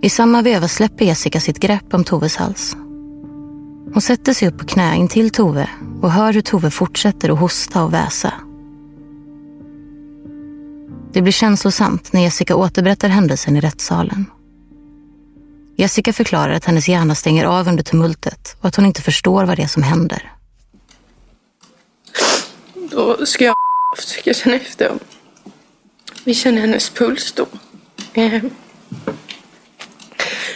I 0.02 0.10
samma 0.10 0.42
veva 0.42 0.68
släpper 0.68 1.06
Jessica 1.06 1.40
sitt 1.40 1.60
grepp 1.60 1.94
om 1.94 2.04
Toves 2.04 2.36
hals. 2.36 2.76
Hon 3.94 4.02
sätter 4.02 4.34
sig 4.34 4.48
upp 4.48 4.58
på 4.58 4.66
knä 4.66 4.96
intill 4.96 5.30
Tove 5.30 5.70
och 6.02 6.12
hör 6.12 6.34
hur 6.34 6.42
Tove 6.42 6.72
fortsätter 6.72 7.30
att 7.30 7.40
hosta 7.40 7.84
och 7.84 7.94
väsa. 7.94 8.34
Det 11.14 11.22
blir 11.22 11.32
känslosamt 11.32 12.14
när 12.14 12.22
Jessica 12.22 12.56
återberättar 12.56 13.10
händelsen 13.10 13.58
i 13.58 13.62
rättssalen. 13.62 14.26
Jessica 15.76 16.14
förklarar 16.14 16.54
att 16.54 16.66
hennes 16.66 16.90
hjärna 16.90 17.16
stänger 17.16 17.46
av 17.46 17.68
under 17.68 17.84
tumultet 17.84 18.56
och 18.60 18.66
att 18.66 18.76
hon 18.76 18.86
inte 18.86 19.02
förstår 19.02 19.46
vad 19.46 19.58
det 19.58 19.64
är 19.64 19.68
som 19.68 19.84
händer. 19.84 20.32
Då 22.92 23.26
ska 23.26 23.46
jag 23.46 23.56
försöka 23.98 24.34
känna 24.34 24.56
efter 24.56 24.90
om 24.90 25.00
vi 26.24 26.34
känner 26.34 26.62
hennes 26.62 26.90
puls 26.90 27.32
då. 27.32 27.48
Ehm. 28.14 28.50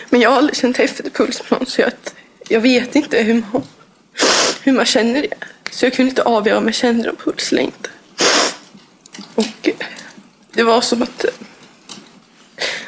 Men 0.10 0.22
jag 0.22 0.30
har 0.30 0.38
aldrig 0.38 0.58
känt 0.58 0.80
efter 0.80 1.10
puls 1.10 1.40
på 1.40 1.56
någon 1.56 1.66
så 1.66 1.82
jag, 1.82 1.92
jag 2.50 2.62
vet 2.62 2.96
inte 2.96 3.24
hur 3.24 3.34
man, 3.34 3.64
hur 4.64 4.74
man 4.74 4.86
känner 4.86 5.22
det. 5.22 5.34
Så 5.72 5.86
jag 5.86 5.94
kunde 5.94 6.10
inte 6.10 6.24
avgöra 6.24 6.58
om 6.58 6.66
jag 6.66 6.76
kände 6.76 7.08
någon 7.08 7.16
puls 7.16 7.52
eller 7.52 7.62
inte. 7.62 7.90
Och 9.36 9.70
det 10.54 10.64
var 10.64 10.82
som 10.82 11.02
att 11.02 11.26
jag 11.26 11.34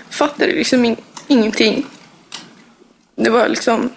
fattade 0.10 0.51
liksom 0.51 0.86
in, 0.86 0.96
ingenting. 1.27 1.86
Det 3.16 3.30
var 3.30 3.48
liksom 3.48 3.89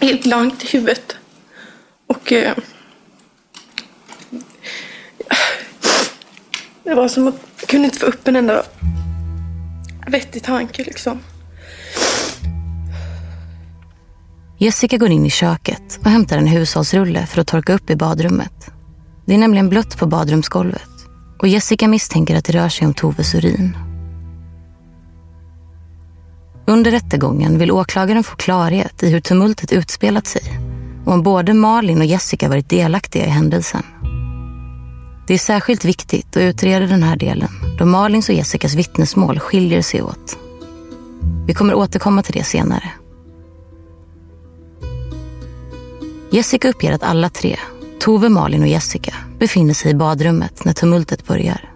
helt 0.00 0.22
blankt 0.22 0.64
i 0.64 0.66
huvudet. 0.66 1.16
Och 2.06 2.32
eh, 2.32 2.56
det 6.86 6.94
var 6.94 7.08
som 7.08 7.28
att 7.28 7.34
jag 7.60 7.68
kunde 7.68 7.84
inte 7.84 7.98
få 7.98 8.06
upp 8.06 8.28
en 8.28 8.36
enda 8.36 8.62
vettig 10.06 10.42
tanke 10.42 10.84
liksom. 10.84 11.18
Jessica 14.58 14.96
går 14.96 15.10
in 15.10 15.26
i 15.26 15.30
köket 15.30 15.98
och 16.04 16.10
hämtar 16.10 16.38
en 16.38 16.46
hushållsrulle 16.46 17.26
för 17.26 17.40
att 17.40 17.46
torka 17.46 17.72
upp 17.72 17.90
i 17.90 17.96
badrummet. 17.96 18.70
Det 19.26 19.34
är 19.34 19.38
nämligen 19.38 19.68
blött 19.68 19.98
på 19.98 20.06
badrumsgolvet 20.06 20.88
och 21.38 21.48
Jessica 21.48 21.88
misstänker 21.88 22.36
att 22.36 22.44
det 22.44 22.52
rör 22.52 22.68
sig 22.68 22.86
om 22.86 22.94
Toves 22.94 23.34
urin. 23.34 23.76
Under 26.66 26.90
rättegången 26.90 27.58
vill 27.58 27.70
åklagaren 27.70 28.24
få 28.24 28.36
klarhet 28.36 29.02
i 29.02 29.10
hur 29.10 29.20
tumultet 29.20 29.72
utspelat 29.72 30.26
sig 30.26 30.42
och 31.04 31.12
om 31.12 31.22
både 31.22 31.54
Malin 31.54 31.98
och 31.98 32.06
Jessica 32.06 32.48
varit 32.48 32.68
delaktiga 32.68 33.26
i 33.26 33.28
händelsen. 33.28 33.82
Det 35.26 35.34
är 35.34 35.38
särskilt 35.38 35.84
viktigt 35.84 36.36
att 36.36 36.40
utreda 36.40 36.86
den 36.86 37.02
här 37.02 37.16
delen 37.16 37.48
då 37.78 37.86
Malins 37.86 38.28
och 38.28 38.34
Jessicas 38.34 38.74
vittnesmål 38.74 39.40
skiljer 39.40 39.82
sig 39.82 40.02
åt. 40.02 40.38
Vi 41.46 41.54
kommer 41.54 41.74
återkomma 41.74 42.22
till 42.22 42.34
det 42.34 42.44
senare. 42.44 42.92
Jessica 46.30 46.68
uppger 46.68 46.92
att 46.92 47.02
alla 47.02 47.30
tre, 47.30 47.56
Tove, 48.00 48.28
Malin 48.28 48.62
och 48.62 48.68
Jessica, 48.68 49.14
befinner 49.38 49.74
sig 49.74 49.90
i 49.90 49.94
badrummet 49.94 50.64
när 50.64 50.72
tumultet 50.72 51.26
börjar. 51.26 51.72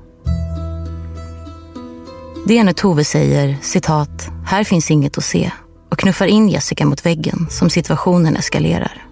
Det 2.47 2.59
är 2.59 2.65
när 2.65 2.73
Tove 2.73 3.05
säger 3.05 3.57
citat, 3.63 4.29
här 4.47 4.65
finns 4.65 4.91
inget 4.91 5.19
att 5.19 5.25
se 5.25 5.51
och 5.91 5.99
knuffar 5.99 6.27
in 6.27 6.49
Jessica 6.49 6.87
mot 6.87 7.07
väggen 7.07 7.47
som 7.51 7.71
situationen 7.71 8.37
eskalerar. 8.37 9.10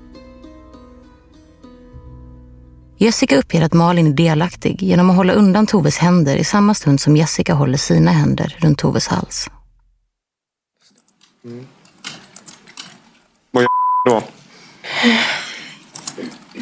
Jessica 3.01 3.37
uppger 3.37 3.63
att 3.63 3.73
Malin 3.73 4.07
är 4.07 4.13
delaktig 4.13 4.83
genom 4.83 5.11
att 5.11 5.17
hålla 5.17 5.33
undan 5.33 5.67
Toves 5.67 5.99
händer 5.99 6.37
i 6.37 6.45
samma 6.45 6.75
stund 6.75 7.01
som 7.01 7.17
Jessica 7.17 7.55
håller 7.55 7.79
sina 7.79 8.11
händer 8.11 8.57
runt 8.59 8.79
Toves 8.79 9.09
hals. 9.09 9.51
Mm. 11.45 11.67
Vad 13.51 13.63
gör 13.63 13.69
då? 14.05 14.23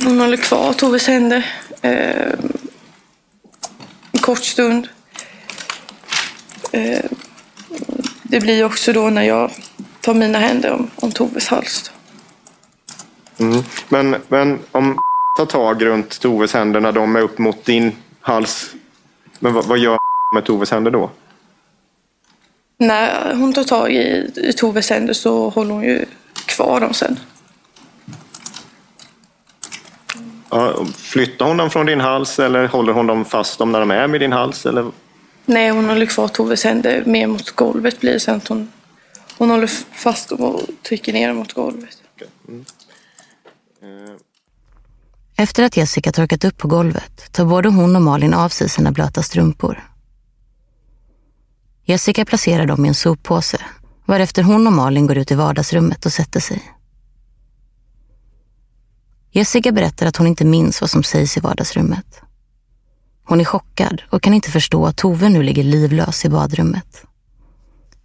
Hon 0.04 0.20
håller 0.20 0.36
kvar 0.36 0.72
Toves 0.72 1.06
händer 1.06 1.46
eh, 1.82 2.32
en 4.12 4.20
kort 4.20 4.44
stund. 4.44 4.88
Eh, 6.72 7.04
det 8.22 8.40
blir 8.40 8.64
också 8.64 8.92
då 8.92 9.10
när 9.10 9.22
jag 9.22 9.50
tar 10.00 10.14
mina 10.14 10.38
händer 10.38 10.72
om, 10.72 10.90
om 10.96 11.12
Toves 11.12 11.46
hals. 11.46 11.90
Mm. 13.38 13.62
Men, 13.88 14.16
men 14.28 14.58
om 14.72 14.98
tar 15.36 15.46
tag 15.46 15.84
runt 15.84 16.20
Toves 16.20 16.54
händer 16.54 16.80
när 16.80 16.92
de 16.92 17.16
är 17.16 17.20
upp 17.20 17.38
mot 17.38 17.64
din 17.64 17.96
hals. 18.20 18.74
Men 19.38 19.54
vad, 19.54 19.64
vad 19.64 19.78
gör 19.78 19.98
med 20.34 20.44
Toves 20.44 20.70
händer 20.70 20.90
då? 20.90 21.10
När 22.78 23.34
hon 23.34 23.52
tar 23.52 23.64
tag 23.64 23.92
i, 23.92 24.30
i 24.36 24.52
Toves 24.52 24.90
händer 24.90 25.14
så 25.14 25.48
håller 25.48 25.74
hon 25.74 25.82
ju 25.82 26.04
kvar 26.46 26.80
dem 26.80 26.94
sen. 26.94 27.18
Ja, 30.50 30.86
flyttar 30.96 31.46
hon 31.46 31.56
dem 31.56 31.70
från 31.70 31.86
din 31.86 32.00
hals 32.00 32.38
eller 32.38 32.66
håller 32.66 32.92
hon 32.92 33.06
dem 33.06 33.24
fast 33.24 33.58
dem 33.58 33.72
när 33.72 33.80
de 33.80 33.90
är 33.90 34.06
med 34.06 34.20
din 34.20 34.32
hals? 34.32 34.66
Eller? 34.66 34.90
Nej, 35.44 35.70
hon 35.70 35.88
håller 35.88 36.06
kvar 36.06 36.28
Toves 36.28 36.64
händer 36.64 37.02
mer 37.06 37.26
mot 37.26 37.50
golvet 37.50 38.00
blir 38.00 38.12
det 38.12 38.20
sen. 38.20 38.40
Hon, 38.48 38.72
hon 39.38 39.50
håller 39.50 39.66
fast 39.92 40.28
dem 40.28 40.40
och 40.40 40.60
trycker 40.82 41.12
ner 41.12 41.28
dem 41.28 41.36
mot 41.36 41.52
golvet. 41.52 41.98
Mm. 42.48 42.64
Efter 45.38 45.62
att 45.62 45.76
Jessica 45.76 46.12
torkat 46.12 46.44
upp 46.44 46.56
på 46.56 46.68
golvet 46.68 47.32
tar 47.32 47.44
både 47.44 47.68
hon 47.68 47.96
och 47.96 48.02
Malin 48.02 48.34
av 48.34 48.48
sig 48.48 48.68
sina 48.68 48.92
blöta 48.92 49.22
strumpor. 49.22 49.90
Jessica 51.84 52.24
placerar 52.24 52.66
dem 52.66 52.84
i 52.84 52.88
en 52.88 52.94
soppåse 52.94 53.58
varefter 54.06 54.42
hon 54.42 54.66
och 54.66 54.72
Malin 54.72 55.06
går 55.06 55.18
ut 55.18 55.30
i 55.30 55.34
vardagsrummet 55.34 56.06
och 56.06 56.12
sätter 56.12 56.40
sig. 56.40 56.62
Jessica 59.30 59.72
berättar 59.72 60.06
att 60.06 60.16
hon 60.16 60.26
inte 60.26 60.44
minns 60.44 60.80
vad 60.80 60.90
som 60.90 61.02
sägs 61.02 61.36
i 61.36 61.40
vardagsrummet. 61.40 62.20
Hon 63.24 63.40
är 63.40 63.44
chockad 63.44 64.02
och 64.10 64.22
kan 64.22 64.34
inte 64.34 64.50
förstå 64.50 64.86
att 64.86 64.96
Tove 64.96 65.28
nu 65.28 65.42
ligger 65.42 65.64
livlös 65.64 66.24
i 66.24 66.28
badrummet. 66.28 67.04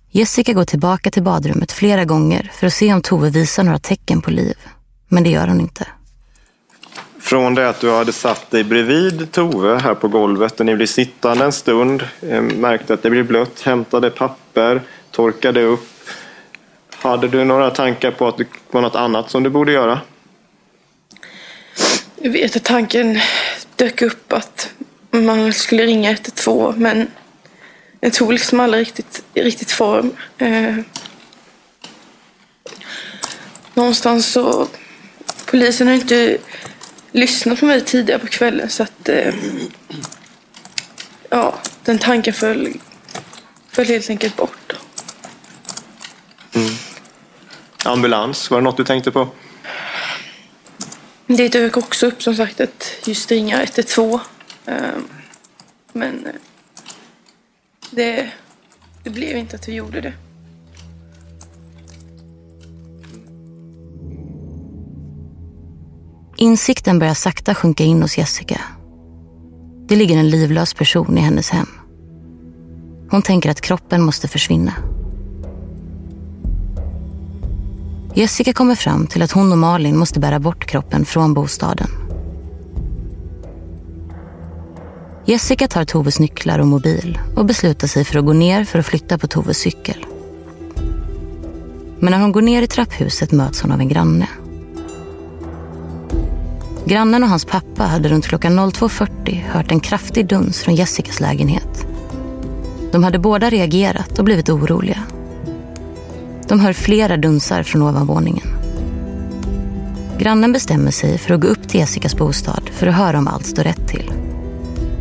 Jessica 0.09 0.53
går 0.53 0.65
tillbaka 0.65 1.11
till 1.11 1.23
badrummet 1.23 1.71
flera 1.71 2.05
gånger 2.05 2.51
för 2.53 2.67
att 2.67 2.73
se 2.73 2.93
om 2.93 3.01
Tove 3.01 3.29
visar 3.29 3.63
några 3.63 3.79
tecken 3.79 4.21
på 4.21 4.31
liv. 4.31 4.57
Men 5.07 5.23
det 5.23 5.29
gör 5.29 5.47
hon 5.47 5.61
inte. 5.61 5.87
Från 7.31 7.55
det 7.55 7.69
att 7.69 7.79
du 7.79 7.91
hade 7.91 8.13
satt 8.13 8.51
dig 8.51 8.63
bredvid 8.63 9.31
Tove 9.31 9.79
här 9.79 9.95
på 9.95 10.07
golvet 10.07 10.59
och 10.59 10.65
ni 10.65 10.75
blev 10.75 10.85
sittande 10.85 11.45
en 11.45 11.51
stund, 11.51 12.03
eh, 12.21 12.41
märkte 12.41 12.93
att 12.93 13.03
det 13.03 13.09
blev 13.09 13.27
blött, 13.27 13.61
hämtade 13.61 14.09
papper, 14.09 14.81
torkade 15.11 15.63
upp. 15.63 16.09
Hade 16.95 17.27
du 17.27 17.43
några 17.43 17.69
tankar 17.69 18.11
på 18.11 18.27
att 18.27 18.37
det 18.37 18.45
var 18.71 18.81
något 18.81 18.95
annat 18.95 19.31
som 19.31 19.43
du 19.43 19.49
borde 19.49 19.71
göra? 19.71 20.01
Jag 22.15 22.31
vet 22.31 22.55
att 22.55 22.63
tanken 22.63 23.19
dök 23.75 24.01
upp 24.01 24.33
att 24.33 24.69
man 25.11 25.53
skulle 25.53 25.83
ringa 25.85 26.11
112 26.11 26.79
men 26.79 27.07
jag 27.99 28.13
tog 28.13 28.33
liksom 28.33 28.59
aldrig 28.59 28.81
riktigt, 28.81 29.23
riktigt 29.33 29.71
form. 29.71 30.11
Eh, 30.37 30.75
någonstans 33.73 34.31
så... 34.31 34.67
Polisen 35.45 35.87
har 35.87 35.93
inte 35.93 36.37
lyssnat 37.11 37.59
på 37.59 37.65
mig 37.65 37.85
tidigare 37.85 38.19
på 38.19 38.27
kvällen 38.27 38.69
så 38.69 38.83
att... 38.83 39.09
Eh, 39.09 39.33
ja, 41.29 41.59
den 41.83 41.99
tanken 41.99 42.33
föll, 42.33 42.73
föll 43.69 43.85
helt 43.85 44.09
enkelt 44.09 44.35
bort. 44.35 44.73
Mm. 46.55 46.69
Ambulans, 47.85 48.51
var 48.51 48.57
det 48.57 48.63
något 48.63 48.77
du 48.77 48.83
tänkte 48.83 49.11
på? 49.11 49.27
Det 51.27 51.49
dök 51.49 51.77
också 51.77 52.07
upp 52.07 52.23
som 52.23 52.35
sagt 52.35 52.61
att 52.61 52.93
just 53.05 53.31
ringa 53.31 53.63
112. 53.63 54.19
Ehm, 54.65 55.07
men 55.93 56.25
eh, 56.25 56.31
det, 57.91 58.31
det 59.03 59.09
blev 59.09 59.37
inte 59.37 59.55
att 59.55 59.67
vi 59.67 59.73
gjorde 59.73 60.01
det. 60.01 60.13
Insikten 66.41 66.99
börjar 66.99 67.13
sakta 67.13 67.55
sjunka 67.55 67.83
in 67.83 68.01
hos 68.01 68.17
Jessica. 68.17 68.61
Det 69.87 69.95
ligger 69.95 70.17
en 70.17 70.29
livlös 70.29 70.73
person 70.73 71.17
i 71.17 71.21
hennes 71.21 71.49
hem. 71.49 71.67
Hon 73.09 73.21
tänker 73.21 73.49
att 73.49 73.61
kroppen 73.61 74.01
måste 74.01 74.27
försvinna. 74.27 74.73
Jessica 78.15 78.53
kommer 78.53 78.75
fram 78.75 79.07
till 79.07 79.21
att 79.21 79.31
hon 79.31 79.51
och 79.51 79.57
Malin 79.57 79.97
måste 79.97 80.19
bära 80.19 80.39
bort 80.39 80.65
kroppen 80.65 81.05
från 81.05 81.33
bostaden. 81.33 81.89
Jessica 85.25 85.67
tar 85.67 85.85
Toves 85.85 86.19
nycklar 86.19 86.59
och 86.59 86.67
mobil 86.67 87.19
och 87.35 87.45
beslutar 87.45 87.87
sig 87.87 88.05
för 88.05 88.19
att 88.19 88.25
gå 88.25 88.33
ner 88.33 88.63
för 88.63 88.79
att 88.79 88.85
flytta 88.85 89.17
på 89.17 89.27
Toves 89.27 89.57
cykel. 89.57 90.05
Men 91.99 92.11
när 92.11 92.19
hon 92.19 92.31
går 92.31 92.41
ner 92.41 92.61
i 92.61 92.67
trapphuset 92.67 93.31
möts 93.31 93.61
hon 93.61 93.71
av 93.71 93.79
en 93.79 93.89
granne. 93.89 94.27
Grannen 96.85 97.23
och 97.23 97.29
hans 97.29 97.45
pappa 97.45 97.83
hade 97.83 98.09
runt 98.09 98.27
klockan 98.27 98.59
02.40 98.59 99.43
hört 99.47 99.71
en 99.71 99.79
kraftig 99.79 100.27
duns 100.27 100.59
från 100.59 100.75
Jessicas 100.75 101.19
lägenhet. 101.19 101.87
De 102.91 103.03
hade 103.03 103.19
båda 103.19 103.49
reagerat 103.49 104.19
och 104.19 104.25
blivit 104.25 104.49
oroliga. 104.49 105.03
De 106.47 106.59
hör 106.59 106.73
flera 106.73 107.17
dunsar 107.17 107.63
från 107.63 107.81
ovanvåningen. 107.81 108.47
Grannen 110.17 110.51
bestämmer 110.51 110.91
sig 110.91 111.17
för 111.17 111.33
att 111.33 111.41
gå 111.41 111.47
upp 111.47 111.67
till 111.69 111.79
Jessicas 111.79 112.15
bostad 112.15 112.69
för 112.73 112.87
att 112.87 112.95
höra 112.95 113.17
om 113.17 113.27
allt 113.27 113.45
står 113.45 113.63
rätt 113.63 113.87
till. 113.87 114.13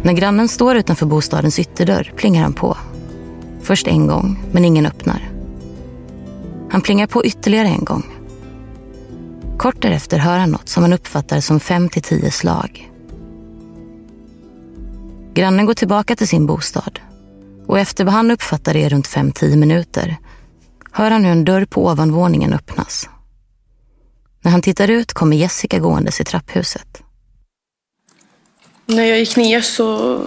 När 0.03 0.12
grannen 0.12 0.49
står 0.49 0.77
utanför 0.77 1.07
bostadens 1.07 1.59
ytterdörr 1.59 2.12
plingar 2.16 2.43
han 2.43 2.53
på. 2.53 2.77
Först 3.62 3.87
en 3.87 4.07
gång, 4.07 4.38
men 4.53 4.64
ingen 4.64 4.87
öppnar. 4.87 5.31
Han 6.71 6.81
plingar 6.81 7.07
på 7.07 7.25
ytterligare 7.25 7.69
en 7.69 7.85
gång. 7.85 8.19
Kort 9.61 9.83
därefter 9.83 10.18
hör 10.18 10.38
han 10.38 10.51
något 10.51 10.68
som 10.68 10.83
han 10.83 10.92
uppfattar 10.92 11.40
som 11.40 11.61
fem 11.61 11.88
till 11.88 12.03
tio 12.03 12.31
slag. 12.31 12.90
Grannen 15.35 15.66
går 15.66 15.75
tillbaka 15.75 16.16
till 16.16 16.29
sin 16.29 16.46
bostad 16.46 17.01
och 17.66 17.79
efter 17.79 18.05
vad 18.05 18.14
han 18.14 18.31
uppfattar 18.31 18.77
är 18.77 18.88
runt 18.88 19.07
fem 19.07 19.33
tio 19.33 19.57
minuter 19.57 20.16
hör 20.92 21.11
han 21.11 21.25
hur 21.25 21.33
en 21.33 21.44
dörr 21.44 21.64
på 21.64 21.87
ovanvåningen 21.87 22.53
öppnas. 22.53 23.09
När 24.42 24.51
han 24.53 24.62
tittar 24.62 24.90
ut 24.90 25.12
kommer 25.12 25.37
Jessica 25.37 25.79
gåendes 25.79 26.20
i 26.20 26.25
trapphuset. 26.25 27.03
När 28.87 29.05
jag 29.05 29.18
gick 29.18 29.37
ner 29.37 29.61
så 29.61 30.20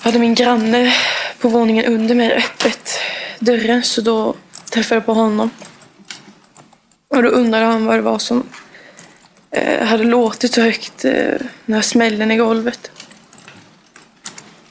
hade 0.00 0.18
min 0.18 0.34
granne 0.34 0.94
på 1.40 1.48
våningen 1.48 1.84
under 1.84 2.14
mig 2.14 2.32
öppet 2.32 2.98
dörren 3.38 3.82
så 3.82 4.00
då 4.00 4.34
träffade 4.70 4.96
jag 4.96 5.06
på 5.06 5.14
honom. 5.14 5.50
Och 7.08 7.22
då 7.22 7.28
undrade 7.28 7.64
han 7.64 7.86
vad 7.86 7.96
det 7.96 8.02
var 8.02 8.18
som 8.18 8.48
eh, 9.50 9.86
hade 9.86 10.04
låtit 10.04 10.54
så 10.54 10.60
högt, 10.60 11.04
eh, 11.04 11.34
den 11.66 11.74
här 11.74 11.82
smällen 11.82 12.30
i 12.30 12.36
golvet. 12.36 12.90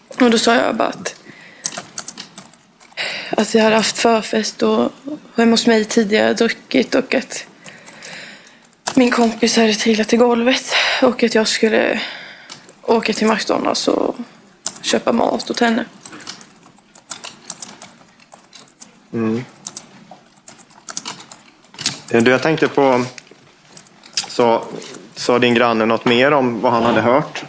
Och 0.08 0.32
då 0.32 0.38
sa 0.38 0.56
jag 0.56 0.76
bara 0.76 0.88
att, 0.88 1.16
att 3.30 3.54
jag 3.56 3.64
hade 3.64 3.76
haft 3.76 3.98
förfest 3.98 4.64
och 4.64 4.92
hemma 5.36 5.52
hos 5.52 5.68
mig 5.68 5.86
tidigare 5.86 6.34
druckit 6.34 6.96
och 6.96 7.16
att 7.16 7.46
min 8.96 9.12
kompis 9.12 9.58
hade 9.58 9.74
trillat 9.74 10.14
i 10.14 10.18
golvet 10.18 10.74
och 11.02 11.24
att 11.24 11.36
jag 11.36 11.48
skulle 11.48 12.02
åka 12.82 13.14
till 13.14 13.28
McDonalds 13.28 13.88
och 13.88 14.16
köpa 14.82 15.12
mat 15.12 15.52
åt 15.52 15.60
henne. 15.60 15.86
Mm. 19.14 19.46
Eh, 22.10 22.24
du, 22.24 22.32
jag 22.32 22.42
tänkte 22.42 22.68
på, 22.68 23.06
sa, 24.28 24.64
sa 25.16 25.40
din 25.40 25.54
granne 25.54 25.86
något 25.86 26.06
mer 26.06 26.32
om 26.32 26.62
vad 26.62 26.72
han 26.72 26.84
hade 26.84 27.02
hört? 27.02 27.44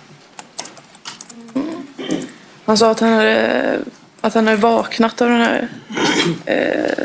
Han 2.65 2.77
sa 2.77 2.91
att 2.91 3.01
han 3.01 3.13
hade, 3.13 3.79
att 4.21 4.35
han 4.35 4.47
hade 4.47 4.59
vaknat 4.61 5.21
av 5.21 5.29
den 5.29 5.41
här 5.41 5.69
eh, 6.47 7.05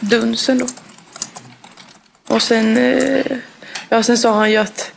dunsen 0.00 0.58
då. 0.58 0.66
Och 2.26 2.42
sen, 2.42 2.76
eh, 2.76 3.36
ja, 3.88 4.02
sen 4.02 4.18
sa 4.18 4.34
han 4.34 4.50
ju 4.50 4.56
att 4.56 4.92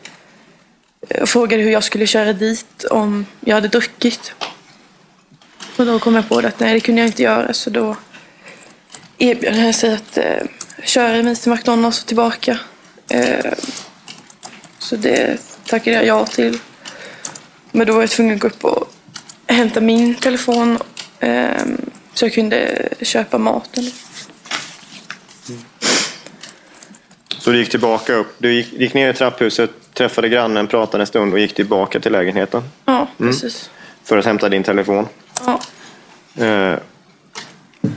eh, 1.10 1.17
jag 1.19 1.30
frågade 1.30 1.63
hur 1.63 1.72
jag 1.72 1.84
skulle 1.84 2.08
köra 2.08 2.34
dit 2.34 2.84
om 2.84 3.26
jag 3.39 3.56
hade 3.56 3.67
druckit. 3.67 4.34
Och 5.78 5.86
då 5.86 6.00
kom 6.00 6.15
jag 6.15 6.30
på 6.30 6.41
det 6.41 6.48
att 6.48 6.60
nej, 6.60 6.74
det 6.74 6.80
kunde 6.80 7.02
jag 7.02 7.08
inte 7.08 7.24
göra. 7.24 7.54
Så 7.54 7.69
då 7.69 7.96
erbjöd 9.17 9.56
han 9.56 9.74
sig 9.74 9.93
att 9.93 10.17
eh, 10.17 10.43
köra 10.84 11.24
mig 11.24 11.36
till 11.36 11.52
McDonalds 11.52 12.02
och 12.02 12.08
tillbaka. 12.08 12.60
Eh, 13.10 13.54
så 14.80 14.96
det 14.96 15.38
tackade 15.66 15.96
jag 15.96 16.06
ja 16.06 16.26
till. 16.26 16.60
Men 17.72 17.88
då 17.88 17.94
var 17.94 18.02
jag 18.02 18.10
tvungen 18.10 18.36
att 18.36 18.42
gå 18.42 18.48
upp 18.48 18.66
och 18.66 18.94
hämta 19.48 19.82
min 19.82 20.16
telefon 20.16 20.78
eh, 21.20 21.66
så 22.14 22.26
jag 22.26 22.34
kunde 22.34 22.90
köpa 23.02 23.38
maten. 23.38 23.84
Så 27.38 27.52
du 27.52 27.58
gick 27.58 27.70
tillbaka 27.70 28.14
upp, 28.14 28.36
du 28.38 28.54
gick, 28.54 28.74
gick 28.74 28.94
ner 28.94 29.10
i 29.10 29.14
trapphuset, 29.14 29.72
träffade 29.94 30.30
grannen, 30.30 30.68
pratade 30.68 31.04
en 31.04 31.08
stund 31.08 31.34
och 31.34 31.40
gick 31.40 31.56
tillbaka 31.56 32.00
till 32.00 32.12
lägenheten? 32.12 32.64
Ja, 32.86 33.08
precis. 33.18 33.44
Mm. 33.44 34.04
För 34.04 34.18
att 34.18 34.26
hämta 34.26 34.50
din 34.50 34.64
telefon? 34.64 35.08
Ja. 35.46 35.62
Eh, 36.44 36.78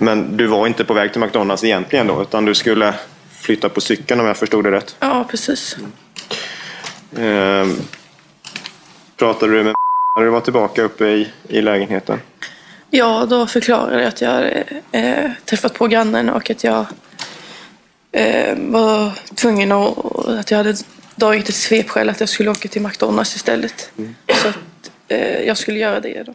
men 0.01 0.37
du 0.37 0.47
var 0.47 0.67
inte 0.67 0.85
på 0.85 0.95
väg 0.95 1.13
till 1.13 1.21
McDonalds 1.21 1.65
egentligen 1.65 2.07
då, 2.07 2.23
utan 2.23 2.45
du 2.45 2.55
skulle 2.55 2.95
flytta 3.31 3.69
på 3.69 3.81
cykeln 3.81 4.21
om 4.21 4.27
jag 4.27 4.37
förstod 4.37 4.65
det 4.65 4.71
rätt? 4.71 4.97
Ja, 5.01 5.27
precis. 5.31 5.77
Eh, 7.17 7.67
pratade 9.17 9.53
du 9.53 9.65
med 9.65 9.75
när 10.17 10.25
du 10.25 10.31
var 10.31 10.41
tillbaka 10.41 10.83
uppe 10.83 11.05
i, 11.05 11.29
i 11.49 11.63
lägenheten? 11.63 12.21
Ja, 12.91 13.27
då 13.31 13.47
förklarade 13.47 13.99
jag 13.99 14.09
att 14.09 14.21
jag 14.21 14.65
eh, 14.93 15.31
träffat 15.45 15.75
på 15.75 15.87
grannen 15.87 16.31
och 16.31 16.51
att 16.51 16.65
jag 16.65 16.87
eh, 18.13 18.59
var 18.59 19.13
tvungen 19.35 19.73
att, 19.73 19.99
att 20.29 20.51
jag 20.51 20.59
hade 20.59 20.75
dragit 21.15 21.49
ett 21.49 21.55
svepskäl 21.55 22.09
att 22.09 22.21
jag 22.21 22.29
skulle 22.29 22.51
åka 22.51 22.69
till 22.69 22.83
McDonalds 22.83 23.37
istället. 23.37 23.91
Mm. 23.99 24.15
Så 24.43 24.49
att 24.49 24.91
eh, 25.09 25.41
jag 25.41 25.57
skulle 25.57 25.79
göra 25.79 26.01
det 26.01 26.23
då. 26.23 26.35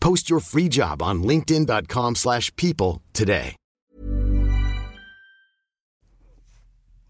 Post 0.00 0.30
your 0.30 0.40
free 0.40 0.68
job 0.68 1.02
on 1.02 1.22
linkedin.com/people 1.22 3.00
today. 3.12 3.54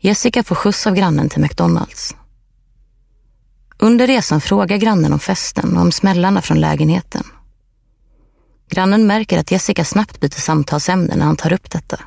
Jessica 0.00 0.42
får 0.42 0.54
skjuts 0.54 0.86
av 0.86 0.94
grannen 0.94 1.28
till 1.28 1.40
McDonalds. 1.40 2.16
Under 3.78 4.06
resan 4.06 4.40
frågar 4.40 4.76
grannen 4.76 5.12
om 5.12 5.18
festen 5.18 5.76
och 5.76 5.82
om 5.82 5.92
smällarna 5.92 6.42
från 6.42 6.60
lägenheten. 6.60 7.24
Grannen 8.68 9.06
märker 9.06 9.38
att 9.38 9.50
Jessica 9.50 9.84
snabbt 9.84 10.20
byter 10.20 10.40
samtalsämne 10.40 11.16
när 11.16 11.24
han 11.24 11.36
tar 11.36 11.52
upp 11.52 11.70
detta. 11.70 12.00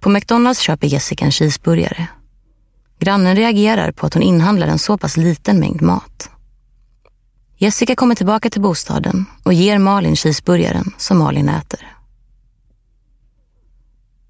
På 0.00 0.10
McDonalds 0.10 0.60
köper 0.60 0.86
Jessica 0.86 1.24
en 1.24 1.32
cheeseburgare. 1.32 2.06
Grannen 2.98 3.36
reagerar 3.36 3.92
på 3.92 4.06
att 4.06 4.14
hon 4.14 4.22
inhandlar 4.22 4.66
en 4.66 4.78
så 4.78 4.98
pass 4.98 5.16
liten 5.16 5.60
mängd 5.60 5.82
mat. 5.82 6.31
Jessica 7.62 7.96
kommer 7.96 8.14
tillbaka 8.14 8.50
till 8.50 8.60
bostaden 8.60 9.26
och 9.42 9.52
ger 9.52 9.78
Malin 9.78 10.16
cheeseburgaren 10.16 10.94
som 10.98 11.18
Malin 11.18 11.48
äter. 11.48 11.96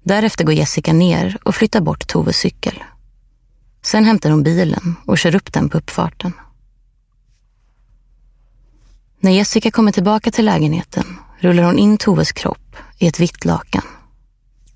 Därefter 0.03 0.43
går 0.43 0.53
Jessica 0.53 0.93
ner 0.93 1.37
och 1.43 1.55
flyttar 1.55 1.81
bort 1.81 2.07
Toves 2.07 2.37
cykel. 2.37 2.83
Sen 3.81 4.05
hämtar 4.05 4.29
hon 4.29 4.43
bilen 4.43 4.95
och 5.05 5.17
kör 5.17 5.35
upp 5.35 5.53
den 5.53 5.69
på 5.69 5.77
uppfarten. 5.77 6.33
När 9.19 9.31
Jessica 9.31 9.71
kommer 9.71 9.91
tillbaka 9.91 10.31
till 10.31 10.45
lägenheten 10.45 11.05
rullar 11.39 11.63
hon 11.63 11.79
in 11.79 11.97
Toves 11.97 12.31
kropp 12.31 12.75
i 12.97 13.07
ett 13.07 13.19
vitt 13.19 13.45
lakan. 13.45 13.83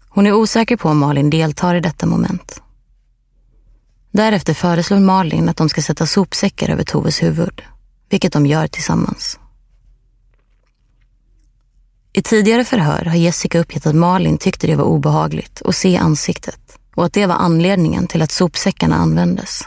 Hon 0.09 0.27
är 0.27 0.33
osäker 0.33 0.77
på 0.77 0.89
om 0.89 0.97
Malin 0.97 1.29
deltar 1.29 1.75
i 1.75 1.79
detta 1.79 2.05
moment. 2.05 2.61
Därefter 4.11 4.53
föreslår 4.53 4.99
Malin 4.99 5.49
att 5.49 5.57
de 5.57 5.69
ska 5.69 5.81
sätta 5.81 6.05
sopsäckar 6.05 6.69
över 6.69 6.83
Toves 6.83 7.23
huvud, 7.23 7.61
vilket 8.09 8.33
de 8.33 8.45
gör 8.45 8.67
tillsammans. 8.67 9.39
I 12.13 12.21
tidigare 12.21 12.65
förhör 12.65 13.05
har 13.05 13.15
Jessica 13.15 13.59
uppgett 13.59 13.85
att 13.85 13.95
Malin 13.95 14.37
tyckte 14.37 14.67
det 14.67 14.75
var 14.75 14.83
obehagligt 14.83 15.61
att 15.65 15.75
se 15.75 15.97
ansiktet 15.97 16.79
och 16.95 17.05
att 17.05 17.13
det 17.13 17.25
var 17.25 17.35
anledningen 17.35 18.07
till 18.07 18.21
att 18.21 18.31
sopsäckarna 18.31 18.95
användes. 18.95 19.61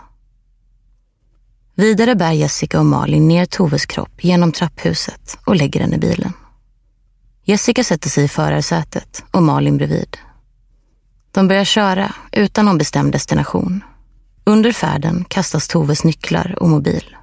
Vidare 1.75 2.15
bär 2.15 2.33
Jessica 2.33 2.79
och 2.79 2.87
Malin 2.87 3.29
ner 3.29 3.47
Toves 3.47 3.87
kropp 3.87 4.25
genom 4.25 4.53
trapphuset 4.53 5.39
och 5.45 5.57
lägger 5.57 5.81
den 5.81 5.95
i 5.95 5.99
bilen. 5.99 6.33
Jessica 7.45 7.85
sätter 7.85 8.09
sig 8.09 8.25
i 8.25 8.29
förarsätet 8.29 9.25
och 9.31 9.43
Malin 9.43 9.77
bredvid. 9.77 10.17
De 11.33 11.49
börjar 11.49 11.65
köra 11.65 12.15
utan 12.33 12.65
någon 12.65 12.79
bestämd 12.79 13.13
destination. 13.13 13.85
Under 14.45 14.73
färden 14.73 15.25
kastas 15.29 15.69
Toves 15.69 16.05
nycklar 16.05 16.57
och 16.61 16.69
mobil. 16.69 17.17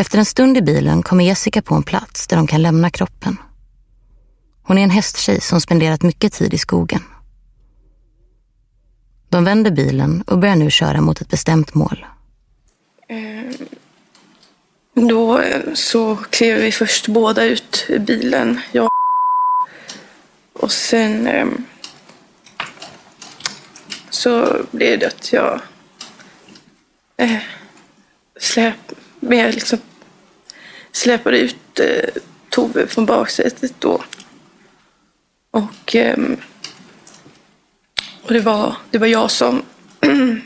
Efter 0.00 0.18
en 0.18 0.24
stund 0.24 0.56
i 0.56 0.62
bilen 0.62 1.02
kommer 1.02 1.24
Jessica 1.24 1.62
på 1.62 1.74
en 1.74 1.82
plats 1.82 2.26
där 2.26 2.36
de 2.36 2.46
kan 2.46 2.62
lämna 2.62 2.90
kroppen. 2.90 3.36
Hon 4.62 4.78
är 4.78 4.82
en 4.82 4.90
hästtjej 4.90 5.40
som 5.40 5.60
spenderat 5.60 6.02
mycket 6.02 6.32
tid 6.32 6.54
i 6.54 6.58
skogen. 6.58 7.02
De 9.28 9.44
vänder 9.44 9.70
bilen 9.70 10.22
och 10.22 10.38
börjar 10.38 10.56
nu 10.56 10.70
köra 10.70 11.00
mot 11.00 11.20
ett 11.20 11.28
bestämt 11.28 11.74
mål. 11.74 12.06
Ehm, 13.08 13.54
då 14.94 15.38
eh, 15.38 15.74
så 15.74 16.16
klev 16.16 16.60
vi 16.60 16.72
först 16.72 17.08
båda 17.08 17.44
ut 17.44 17.86
ur 17.88 17.98
bilen. 17.98 18.60
Jag 18.72 18.88
och 20.52 20.72
sen 20.88 21.26
ehm, 21.26 21.64
så 24.10 24.62
blev 24.70 24.98
det 24.98 25.06
att 25.06 25.32
jag 25.32 25.60
eh, 27.16 27.38
släp, 28.40 28.92
mer 29.20 29.52
liksom 29.52 29.78
släpade 30.98 31.38
ut 31.38 31.80
eh, 31.80 32.22
Tove 32.50 32.86
från 32.86 33.06
baksätet 33.06 33.74
då. 33.78 34.02
Och, 35.50 35.96
eh, 35.96 36.18
och 38.22 38.32
det, 38.32 38.40
var, 38.40 38.76
det 38.90 38.98
var 38.98 39.06
jag 39.06 39.30
som 39.30 39.62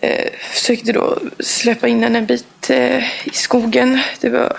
eh, 0.00 0.32
försökte 0.52 0.92
då 0.92 1.18
släppa 1.40 1.88
in 1.88 2.02
henne 2.02 2.18
en 2.18 2.26
bit 2.26 2.70
eh, 2.70 3.26
i 3.26 3.30
skogen. 3.32 4.00
Det 4.20 4.28
var 4.30 4.58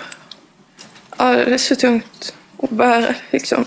alldeles 1.10 1.68
för 1.68 1.74
tungt 1.74 2.34
att 2.62 2.70
bära 2.70 3.14
liksom. 3.30 3.64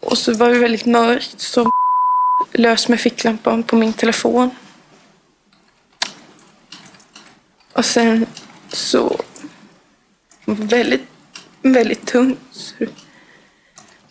Och 0.00 0.18
så 0.18 0.34
var 0.34 0.50
det 0.50 0.58
väldigt 0.58 0.86
mörkt 0.86 1.40
så 1.40 1.70
lös 2.52 2.88
med 2.88 3.00
ficklampan 3.00 3.62
på 3.62 3.76
min 3.76 3.92
telefon. 3.92 4.50
Och 7.72 7.84
sen 7.84 8.26
så 8.74 9.20
väldigt, 10.46 11.06
väldigt 11.62 12.06
tungt. 12.06 12.38
Så 12.50 12.74
det 12.78 12.90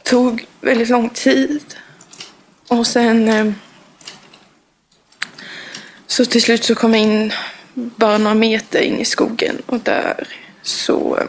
tog 0.03 0.45
väldigt 0.61 0.89
lång 0.89 1.09
tid. 1.09 1.75
Och 2.67 2.87
sen 2.87 3.29
eh, 3.29 3.53
så 6.07 6.25
till 6.25 6.41
slut 6.41 6.63
så 6.63 6.75
kom 6.75 6.93
jag 6.93 7.03
in 7.03 7.33
bara 7.73 8.17
några 8.17 8.35
meter 8.35 8.79
in 8.79 8.99
i 8.99 9.05
skogen 9.05 9.61
och 9.65 9.79
där 9.79 10.27
så 10.61 11.27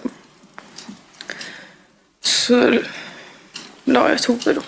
så 2.21 2.79
la 3.85 4.11
jag 4.11 4.23
Tove 4.23 4.53
då. 4.53 4.63